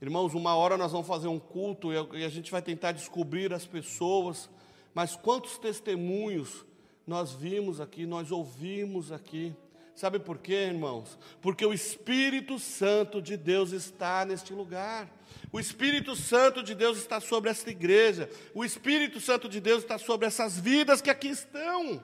Irmãos, 0.00 0.34
uma 0.34 0.56
hora 0.56 0.76
nós 0.76 0.90
vamos 0.90 1.06
fazer 1.06 1.28
um 1.28 1.38
culto 1.38 1.90
e 1.92 2.24
a 2.24 2.28
gente 2.28 2.50
vai 2.50 2.62
tentar 2.62 2.92
descobrir 2.92 3.52
as 3.52 3.66
pessoas, 3.66 4.48
mas 4.94 5.14
quantos 5.14 5.58
testemunhos 5.58 6.64
nós 7.06 7.32
vimos 7.32 7.80
aqui, 7.80 8.06
nós 8.06 8.30
ouvimos 8.30 9.10
aqui. 9.10 9.54
Sabe 9.94 10.18
por 10.18 10.38
quê, 10.38 10.54
irmãos? 10.54 11.18
Porque 11.40 11.64
o 11.66 11.72
Espírito 11.72 12.58
Santo 12.58 13.20
de 13.20 13.36
Deus 13.36 13.72
está 13.72 14.24
neste 14.24 14.52
lugar. 14.52 15.10
O 15.52 15.60
Espírito 15.60 16.16
Santo 16.16 16.62
de 16.62 16.74
Deus 16.74 16.96
está 16.96 17.20
sobre 17.20 17.50
esta 17.50 17.70
igreja. 17.70 18.30
O 18.54 18.64
Espírito 18.64 19.20
Santo 19.20 19.48
de 19.48 19.60
Deus 19.60 19.82
está 19.82 19.98
sobre 19.98 20.26
essas 20.26 20.58
vidas 20.58 21.02
que 21.02 21.10
aqui 21.10 21.28
estão. 21.28 22.02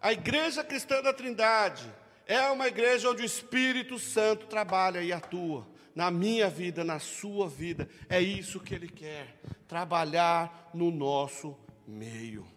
A 0.00 0.12
Igreja 0.12 0.64
Cristã 0.64 1.02
da 1.02 1.12
Trindade 1.12 1.90
é 2.26 2.40
uma 2.50 2.68
igreja 2.68 3.10
onde 3.10 3.22
o 3.22 3.26
Espírito 3.26 3.98
Santo 3.98 4.46
trabalha 4.46 5.02
e 5.02 5.12
atua. 5.12 5.66
Na 5.94 6.10
minha 6.10 6.48
vida, 6.48 6.82
na 6.82 6.98
sua 6.98 7.48
vida. 7.48 7.88
É 8.08 8.20
isso 8.20 8.60
que 8.60 8.74
Ele 8.74 8.88
quer. 8.88 9.38
Trabalhar 9.68 10.70
no 10.74 10.90
nosso 10.90 11.56
meio. 11.86 12.53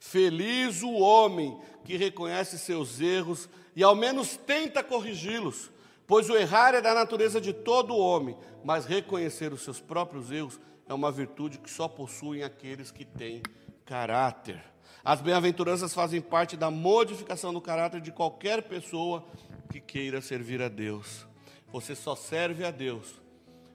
Feliz 0.00 0.82
o 0.82 0.92
homem 0.94 1.60
que 1.84 1.96
reconhece 1.96 2.58
seus 2.58 3.00
erros 3.00 3.48
e 3.76 3.82
ao 3.82 3.94
menos 3.94 4.34
tenta 4.34 4.82
corrigi-los, 4.82 5.70
pois 6.06 6.28
o 6.30 6.36
errar 6.36 6.74
é 6.74 6.80
da 6.80 6.94
natureza 6.94 7.38
de 7.38 7.52
todo 7.52 7.96
homem, 7.96 8.36
mas 8.64 8.86
reconhecer 8.86 9.52
os 9.52 9.62
seus 9.62 9.78
próprios 9.78 10.32
erros 10.32 10.58
é 10.88 10.94
uma 10.94 11.12
virtude 11.12 11.58
que 11.58 11.70
só 11.70 11.86
possuem 11.86 12.42
aqueles 12.42 12.90
que 12.90 13.04
têm 13.04 13.42
caráter. 13.84 14.64
As 15.04 15.20
bem-aventuranças 15.20 15.92
fazem 15.92 16.20
parte 16.20 16.56
da 16.56 16.70
modificação 16.70 17.52
do 17.52 17.60
caráter 17.60 18.00
de 18.00 18.10
qualquer 18.10 18.62
pessoa 18.62 19.24
que 19.70 19.80
queira 19.80 20.22
servir 20.22 20.62
a 20.62 20.68
Deus. 20.68 21.26
Você 21.70 21.94
só 21.94 22.16
serve 22.16 22.64
a 22.64 22.70
Deus 22.70 23.20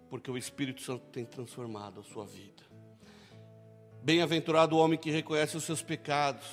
porque 0.09 0.29
o 0.29 0.37
Espírito 0.37 0.81
Santo 0.81 1.05
tem 1.11 1.23
transformado 1.23 1.99
a 1.99 2.03
sua 2.03 2.25
vida. 2.25 2.63
Bem-aventurado 4.05 4.75
o 4.75 4.79
homem 4.79 4.99
que 4.99 5.09
reconhece 5.09 5.57
os 5.57 5.63
seus 5.63 5.81
pecados, 5.81 6.45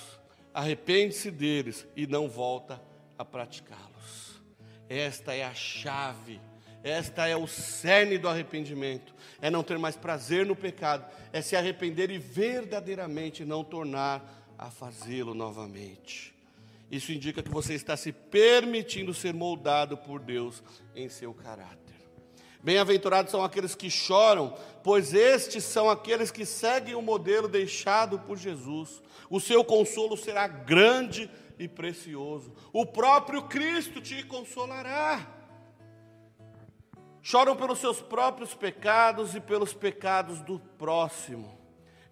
arrepende-se 0.55 1.31
deles 1.31 1.87
e 1.95 2.07
não 2.07 2.27
volta 2.27 2.81
a 3.19 3.27
praticá-los. 3.27 4.41
Esta 4.89 5.35
é 5.35 5.45
a 5.45 5.53
chave, 5.53 6.41
esta 6.83 7.27
é 7.27 7.37
o 7.37 7.47
cerne 7.47 8.17
do 8.17 8.27
arrependimento. 8.27 9.15
É 9.39 9.51
não 9.51 9.63
ter 9.63 9.77
mais 9.79 9.97
prazer 9.97 10.47
no 10.47 10.57
pecado, 10.57 11.05
é 11.31 11.43
se 11.43 11.55
arrepender 11.55 12.11
e 12.11 12.17
verdadeiramente 12.17 13.45
não 13.45 13.63
tornar 13.63 14.55
a 14.57 14.71
fazê-lo 14.71 15.35
novamente. 15.35 16.35
Isso 16.91 17.13
indica 17.13 17.43
que 17.43 17.51
você 17.51 17.75
está 17.75 17.99
se 17.99 18.13
permitindo 18.13 19.13
ser 19.13 19.35
moldado 19.35 19.99
por 19.99 20.21
Deus 20.21 20.63
em 20.97 21.07
seu 21.11 21.35
caráter. 21.35 21.82
Bem-aventurados 22.63 23.33
são 23.33 23.43
aqueles 23.43 23.75
que 23.75 23.91
choram, 23.91 24.57
pois 24.85 25.13
estes 25.13 25.65
são 25.65 25.91
aqueles 25.91 26.31
que 26.31 26.47
seguem 26.47 26.95
o 26.95 27.03
modelo 27.03 27.49
deixado 27.49 28.19
por 28.21 28.37
Jesus. 28.37 29.03
O 29.29 29.41
seu 29.41 29.65
consolo 29.65 30.17
será 30.17 30.47
grande 30.47 31.29
e 31.59 31.67
precioso. 31.67 32.53
O 32.73 32.87
próprio 32.87 33.43
Cristo 33.43 34.01
te 34.01 34.23
consolará. 34.23 35.27
Choram 37.21 37.57
pelos 37.57 37.79
seus 37.79 38.01
próprios 38.01 38.55
pecados 38.55 39.35
e 39.35 39.41
pelos 39.41 39.73
pecados 39.73 40.41
do 40.41 40.59
próximo. 40.59 41.62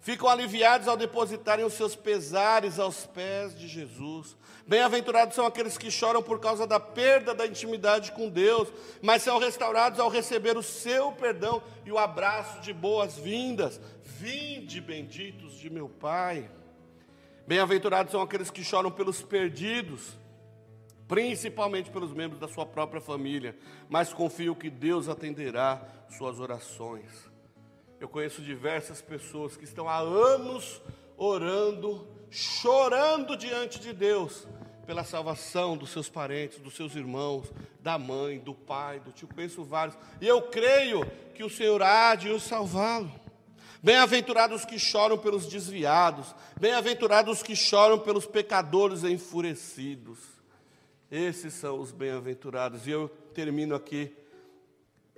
Ficam 0.01 0.27
aliviados 0.27 0.87
ao 0.87 0.97
depositarem 0.97 1.63
os 1.63 1.73
seus 1.73 1.95
pesares 1.95 2.79
aos 2.79 3.05
pés 3.05 3.57
de 3.57 3.67
Jesus. 3.67 4.35
Bem-aventurados 4.65 5.35
são 5.35 5.45
aqueles 5.45 5.77
que 5.77 5.91
choram 5.91 6.23
por 6.23 6.39
causa 6.39 6.65
da 6.65 6.79
perda 6.79 7.35
da 7.35 7.45
intimidade 7.45 8.11
com 8.11 8.27
Deus, 8.27 8.67
mas 8.99 9.21
são 9.21 9.37
restaurados 9.37 9.99
ao 9.99 10.09
receber 10.09 10.57
o 10.57 10.63
seu 10.63 11.11
perdão 11.11 11.61
e 11.85 11.91
o 11.91 11.99
abraço 11.99 12.61
de 12.61 12.73
boas-vindas. 12.73 13.79
Vinde, 14.03 14.81
benditos 14.81 15.53
de 15.59 15.69
meu 15.69 15.87
Pai. 15.87 16.49
Bem-aventurados 17.45 18.11
são 18.11 18.21
aqueles 18.21 18.49
que 18.49 18.63
choram 18.63 18.89
pelos 18.89 19.21
perdidos, 19.21 20.17
principalmente 21.07 21.91
pelos 21.91 22.11
membros 22.11 22.39
da 22.39 22.47
sua 22.47 22.65
própria 22.65 23.01
família, 23.01 23.55
mas 23.87 24.11
confio 24.11 24.55
que 24.55 24.69
Deus 24.69 25.07
atenderá 25.07 25.79
suas 26.09 26.39
orações. 26.39 27.30
Eu 28.01 28.09
conheço 28.09 28.41
diversas 28.41 28.99
pessoas 28.99 29.55
que 29.55 29.63
estão 29.63 29.87
há 29.87 29.99
anos 29.99 30.81
orando, 31.15 32.07
chorando 32.31 33.37
diante 33.37 33.79
de 33.79 33.93
Deus 33.93 34.47
pela 34.87 35.03
salvação 35.03 35.77
dos 35.77 35.91
seus 35.91 36.09
parentes, 36.09 36.57
dos 36.57 36.75
seus 36.75 36.95
irmãos, 36.95 37.53
da 37.79 37.99
mãe, 37.99 38.39
do 38.39 38.55
pai, 38.55 38.99
do 38.99 39.11
tio. 39.11 39.27
Conheço 39.27 39.63
vários. 39.63 39.95
E 40.19 40.27
eu 40.27 40.41
creio 40.41 41.05
que 41.35 41.43
o 41.43 41.49
Senhor 41.49 41.83
há 41.83 42.15
de 42.15 42.29
os 42.29 42.41
salvá-lo. 42.41 43.11
Bem-aventurados 43.83 44.65
que 44.65 44.79
choram 44.79 45.19
pelos 45.19 45.45
desviados, 45.45 46.33
bem-aventurados 46.59 47.43
que 47.43 47.55
choram 47.55 47.99
pelos 47.99 48.25
pecadores 48.25 49.03
enfurecidos. 49.03 50.17
Esses 51.11 51.53
são 51.53 51.79
os 51.79 51.91
bem-aventurados. 51.91 52.87
E 52.87 52.89
eu 52.89 53.09
termino 53.35 53.75
aqui 53.75 54.11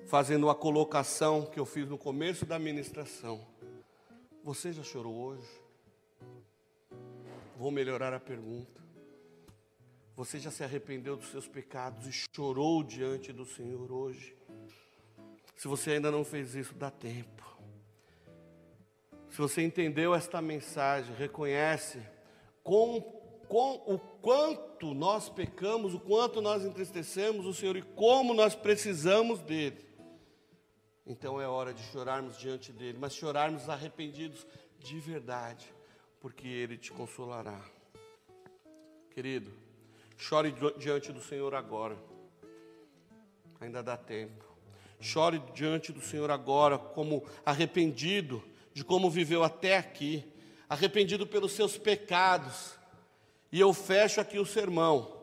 fazendo 0.08 0.46
uma 0.46 0.56
colocação 0.56 1.46
que 1.46 1.60
eu 1.60 1.66
fiz 1.66 1.88
no 1.88 1.98
começo 1.98 2.46
da 2.46 2.60
ministração. 2.60 3.46
Você 4.44 4.74
já 4.74 4.84
chorou 4.84 5.16
hoje? 5.16 5.50
Vou 7.58 7.72
melhorar 7.72 8.14
a 8.14 8.20
pergunta. 8.20 8.82
Você 10.16 10.38
já 10.38 10.52
se 10.52 10.64
arrependeu 10.64 11.16
dos 11.16 11.30
seus 11.30 11.48
pecados 11.48 12.08
e 12.08 12.12
chorou 12.36 12.84
diante 12.84 13.32
do 13.32 13.46
Senhor 13.46 13.92
hoje? 13.92 14.36
Se 15.56 15.68
você 15.68 15.92
ainda 15.92 16.12
não 16.12 16.24
fez 16.24 16.56
isso, 16.56 16.74
dá 16.76 16.92
tempo. 16.92 17.44
Se 19.30 19.38
você 19.38 19.64
entendeu 19.64 20.14
esta 20.14 20.42
mensagem, 20.42 21.16
reconhece 21.16 22.00
com, 22.64 23.02
com 23.48 23.82
o 23.88 23.98
quanto 23.98 24.94
nós 24.94 25.30
pecamos, 25.30 25.96
o 25.96 26.00
quanto 26.00 26.42
nós 26.42 26.64
entristecemos 26.64 27.46
o 27.46 27.54
Senhor 27.54 27.76
e 27.76 27.82
como 27.82 28.34
nós 28.34 28.54
precisamos 28.54 29.42
dele. 29.42 29.93
Então 31.06 31.40
é 31.42 31.48
hora 31.48 31.74
de 31.74 31.84
chorarmos 31.84 32.38
diante 32.38 32.72
dele, 32.72 32.98
mas 33.00 33.14
chorarmos 33.14 33.70
arrependidos 33.70 34.48
de 34.80 35.00
verdade, 35.00 35.66
porque 36.20 36.48
ele 36.48 36.78
te 36.78 36.92
consolará. 36.92 37.60
Querido, 39.12 39.52
chore 40.18 40.54
diante 40.78 41.12
do 41.12 41.22
Senhor 41.22 41.54
agora, 41.54 41.98
ainda 43.60 43.84
dá 43.84 43.98
tempo. 43.98 44.44
Chore 45.00 45.40
diante 45.54 45.92
do 45.92 46.02
Senhor 46.02 46.32
agora, 46.32 46.78
como 46.78 47.26
arrependido 47.46 48.44
de 48.74 48.84
como 48.84 49.10
viveu 49.10 49.44
até 49.44 49.78
aqui, 49.78 50.26
arrependido 50.68 51.28
pelos 51.28 51.52
seus 51.52 51.78
pecados. 51.78 52.74
E 53.52 53.60
eu 53.60 53.74
fecho 53.74 54.20
aqui 54.20 54.40
o 54.40 54.46
sermão 54.46 55.22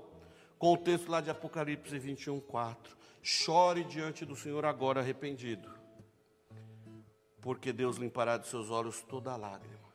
com 0.58 0.74
o 0.74 0.76
texto 0.76 1.08
lá 1.10 1.22
de 1.22 1.30
Apocalipse 1.30 1.98
21, 1.98 2.38
4. 2.40 2.99
Chore 3.22 3.84
diante 3.84 4.24
do 4.24 4.34
Senhor 4.34 4.64
agora 4.64 5.00
arrependido, 5.00 5.68
porque 7.40 7.70
Deus 7.70 7.96
limpará 7.96 8.38
dos 8.38 8.48
seus 8.48 8.70
olhos 8.70 9.02
toda 9.02 9.36
lágrima, 9.36 9.90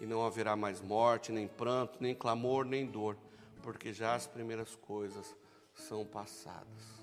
e 0.00 0.06
não 0.06 0.26
haverá 0.26 0.56
mais 0.56 0.80
morte, 0.80 1.30
nem 1.30 1.46
pranto, 1.46 1.98
nem 2.00 2.12
clamor, 2.12 2.64
nem 2.64 2.86
dor, 2.86 3.16
porque 3.62 3.92
já 3.92 4.14
as 4.14 4.26
primeiras 4.26 4.74
coisas 4.74 5.36
são 5.72 6.04
passadas. 6.04 7.00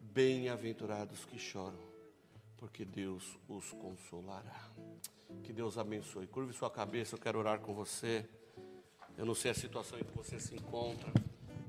Bem-aventurados 0.00 1.24
que 1.24 1.38
choram, 1.38 1.78
porque 2.56 2.84
Deus 2.84 3.38
os 3.48 3.72
consolará. 3.72 4.60
Que 5.44 5.52
Deus 5.52 5.78
abençoe. 5.78 6.26
Curve 6.26 6.52
sua 6.52 6.70
cabeça, 6.70 7.14
eu 7.14 7.20
quero 7.20 7.38
orar 7.38 7.60
com 7.60 7.72
você. 7.74 8.28
Eu 9.16 9.24
não 9.24 9.34
sei 9.34 9.52
a 9.52 9.54
situação 9.54 9.98
em 9.98 10.04
que 10.04 10.16
você 10.16 10.40
se 10.40 10.56
encontra, 10.56 11.12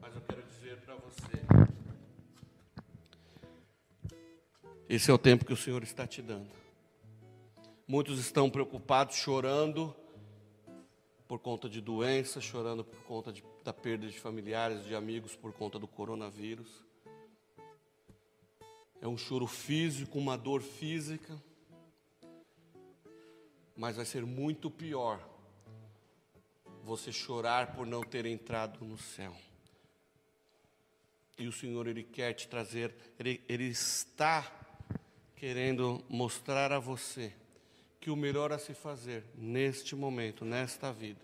mas 0.02 0.15
eu 0.15 0.21
quero 0.21 0.41
dizer 0.43 0.80
para 0.82 0.95
você 0.95 1.45
Esse 4.89 5.12
é 5.12 5.13
o 5.13 5.19
tempo 5.19 5.45
que 5.45 5.54
o 5.54 5.58
Senhor 5.58 5.84
está 5.84 6.08
te 6.08 6.19
dando. 6.19 6.49
Muitos 7.88 8.17
estão 8.17 8.49
preocupados, 8.49 9.17
chorando 9.17 9.95
por 11.28 11.38
conta 11.38 11.69
de 11.69 11.80
doenças, 11.80 12.43
chorando 12.43 12.84
por 12.84 12.99
conta 13.04 13.32
de, 13.32 13.43
da 13.63 13.71
perda 13.71 14.08
de 14.08 14.19
familiares, 14.19 14.84
de 14.86 14.95
amigos, 14.95 15.36
por 15.36 15.54
conta 15.54 15.78
do 15.78 15.88
coronavírus. 15.88 16.67
É 19.00 19.08
um 19.08 19.15
choro 19.15 19.46
físico, 19.46 20.17
uma 20.17 20.35
dor 20.35 20.63
física. 20.63 21.40
Mas 23.77 23.96
vai 23.96 24.06
ser 24.06 24.25
muito 24.25 24.71
pior 24.71 25.23
você 26.83 27.12
chorar 27.12 27.75
por 27.75 27.85
não 27.85 28.02
ter 28.02 28.25
entrado 28.25 28.83
no 28.83 28.98
céu. 28.98 29.37
E 31.37 31.48
o 31.48 31.52
Senhor, 31.52 31.85
Ele 31.85 32.02
quer 32.02 32.33
te 32.33 32.48
trazer, 32.48 32.96
Ele, 33.19 33.40
ele 33.48 33.65
está 33.65 34.58
querendo 35.40 36.04
mostrar 36.10 36.73
a 36.73 36.79
você 36.79 37.31
que 38.02 38.12
o 38.12 38.15
melhor 38.15 38.52
a 38.52 38.60
se 38.60 38.73
fazer 38.73 39.23
neste 39.37 39.96
momento, 39.96 40.44
nesta 40.44 40.92
vida, 40.92 41.21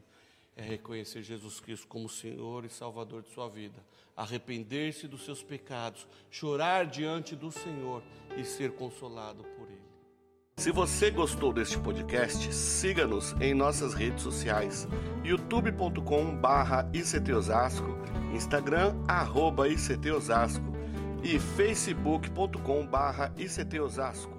é 0.55 0.61
reconhecer 0.61 1.21
Jesus 1.21 1.59
Cristo 1.59 1.85
como 1.87 2.07
Senhor 2.07 2.63
e 2.63 2.69
Salvador 2.69 3.23
de 3.23 3.29
sua 3.33 3.49
vida, 3.49 3.75
arrepender-se 4.15 5.05
dos 5.05 5.25
seus 5.25 5.43
pecados, 5.43 6.07
chorar 6.31 6.85
diante 6.85 7.35
do 7.35 7.51
Senhor 7.51 8.01
e 8.37 8.45
ser 8.45 8.71
consolado 8.71 9.43
por 9.57 9.67
Ele. 9.67 9.83
Se 10.57 10.71
você 10.71 11.11
gostou 11.11 11.51
deste 11.51 11.77
podcast, 11.77 12.53
siga-nos 12.53 13.33
em 13.41 13.53
nossas 13.53 13.93
redes 13.93 14.23
sociais, 14.23 14.87
youtube.com/barra 15.25 16.89
ictosasco, 16.93 17.97
Instagram 18.33 18.95
ictosasco 19.69 20.74
e 21.25 21.39
facebook.com/barra 21.39 23.33
ictosasco. 23.35 24.34